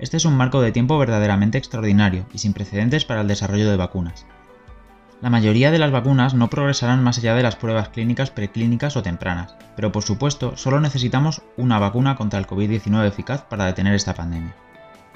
Este 0.00 0.16
es 0.16 0.24
un 0.24 0.34
marco 0.34 0.62
de 0.62 0.72
tiempo 0.72 0.98
verdaderamente 0.98 1.58
extraordinario 1.58 2.24
y 2.32 2.38
sin 2.38 2.54
precedentes 2.54 3.04
para 3.04 3.20
el 3.20 3.28
desarrollo 3.28 3.70
de 3.70 3.76
vacunas. 3.76 4.24
La 5.20 5.28
mayoría 5.28 5.70
de 5.70 5.78
las 5.78 5.90
vacunas 5.90 6.32
no 6.32 6.48
progresarán 6.48 7.04
más 7.04 7.18
allá 7.18 7.34
de 7.34 7.42
las 7.42 7.56
pruebas 7.56 7.90
clínicas, 7.90 8.30
preclínicas 8.30 8.96
o 8.96 9.02
tempranas, 9.02 9.54
pero 9.76 9.92
por 9.92 10.02
supuesto 10.02 10.56
solo 10.56 10.80
necesitamos 10.80 11.42
una 11.58 11.78
vacuna 11.78 12.16
contra 12.16 12.38
el 12.38 12.46
COVID-19 12.46 13.06
eficaz 13.06 13.42
para 13.42 13.66
detener 13.66 13.92
esta 13.92 14.14
pandemia. 14.14 14.56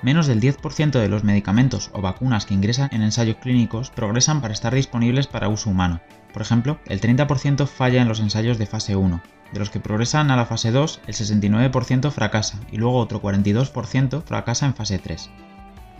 Menos 0.02 0.26
del 0.26 0.42
10% 0.42 0.90
de 0.90 1.08
los 1.08 1.24
medicamentos 1.24 1.88
o 1.94 2.02
vacunas 2.02 2.44
que 2.44 2.52
ingresan 2.52 2.90
en 2.92 3.00
ensayos 3.00 3.36
clínicos 3.36 3.88
progresan 3.88 4.42
para 4.42 4.52
estar 4.52 4.74
disponibles 4.74 5.26
para 5.26 5.48
uso 5.48 5.70
humano. 5.70 6.02
Por 6.34 6.42
ejemplo, 6.42 6.78
el 6.86 7.00
30% 7.00 7.64
falla 7.68 8.02
en 8.02 8.08
los 8.08 8.18
ensayos 8.18 8.58
de 8.58 8.66
fase 8.66 8.96
1, 8.96 9.22
de 9.52 9.58
los 9.60 9.70
que 9.70 9.78
progresan 9.78 10.32
a 10.32 10.36
la 10.36 10.46
fase 10.46 10.72
2, 10.72 11.00
el 11.06 11.14
69% 11.14 12.10
fracasa 12.10 12.58
y 12.72 12.76
luego 12.76 12.98
otro 12.98 13.22
42% 13.22 14.24
fracasa 14.24 14.66
en 14.66 14.74
fase 14.74 14.98
3. 14.98 15.30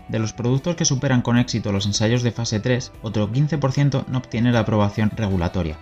De 0.09 0.19
los 0.19 0.33
productos 0.33 0.75
que 0.75 0.83
superan 0.83 1.21
con 1.21 1.37
éxito 1.37 1.71
los 1.71 1.85
ensayos 1.85 2.21
de 2.21 2.33
fase 2.33 2.59
3, 2.59 2.91
otro 3.01 3.31
15% 3.31 4.07
no 4.07 4.17
obtiene 4.17 4.51
la 4.51 4.59
aprobación 4.59 5.09
regulatoria. 5.15 5.77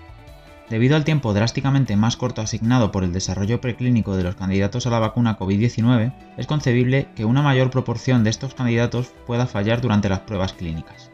Debido 0.69 0.95
al 0.95 1.03
tiempo 1.03 1.33
drásticamente 1.33 1.95
más 1.95 2.15
corto 2.15 2.41
asignado 2.41 2.91
por 2.91 3.03
el 3.03 3.11
desarrollo 3.11 3.59
preclínico 3.59 4.15
de 4.15 4.23
los 4.23 4.35
candidatos 4.35 4.85
a 4.85 4.91
la 4.91 4.99
vacuna 4.99 5.39
COVID-19, 5.39 6.13
es 6.37 6.45
concebible 6.45 7.07
que 7.15 7.25
una 7.25 7.41
mayor 7.41 7.71
proporción 7.71 8.23
de 8.23 8.29
estos 8.29 8.53
candidatos 8.53 9.13
pueda 9.25 9.47
fallar 9.47 9.81
durante 9.81 10.09
las 10.09 10.19
pruebas 10.19 10.53
clínicas. 10.53 11.09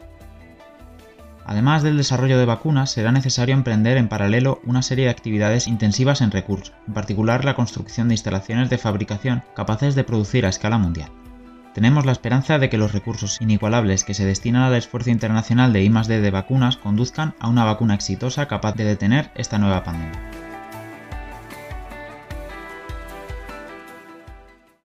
Además 1.44 1.82
del 1.82 1.96
desarrollo 1.96 2.38
de 2.38 2.44
vacunas, 2.44 2.90
será 2.90 3.12
necesario 3.12 3.54
emprender 3.54 3.96
en 3.96 4.08
paralelo 4.08 4.60
una 4.64 4.82
serie 4.82 5.06
de 5.06 5.10
actividades 5.10 5.66
intensivas 5.66 6.20
en 6.20 6.30
recursos, 6.30 6.72
en 6.86 6.94
particular 6.94 7.44
la 7.44 7.54
construcción 7.54 8.08
de 8.08 8.14
instalaciones 8.14 8.70
de 8.70 8.78
fabricación 8.78 9.42
capaces 9.54 9.94
de 9.94 10.04
producir 10.04 10.46
a 10.46 10.50
escala 10.50 10.78
mundial. 10.78 11.10
Tenemos 11.74 12.04
la 12.04 12.12
esperanza 12.12 12.58
de 12.58 12.68
que 12.68 12.78
los 12.78 12.92
recursos 12.92 13.40
inigualables 13.40 14.04
que 14.04 14.14
se 14.14 14.24
destinan 14.24 14.62
al 14.62 14.74
esfuerzo 14.74 15.10
internacional 15.10 15.72
de 15.72 15.84
I+D 15.84 16.20
de 16.20 16.30
vacunas 16.30 16.76
conduzcan 16.76 17.34
a 17.38 17.48
una 17.48 17.64
vacuna 17.64 17.94
exitosa 17.94 18.46
capaz 18.46 18.74
de 18.74 18.84
detener 18.84 19.30
esta 19.36 19.58
nueva 19.58 19.84
pandemia. 19.84 20.39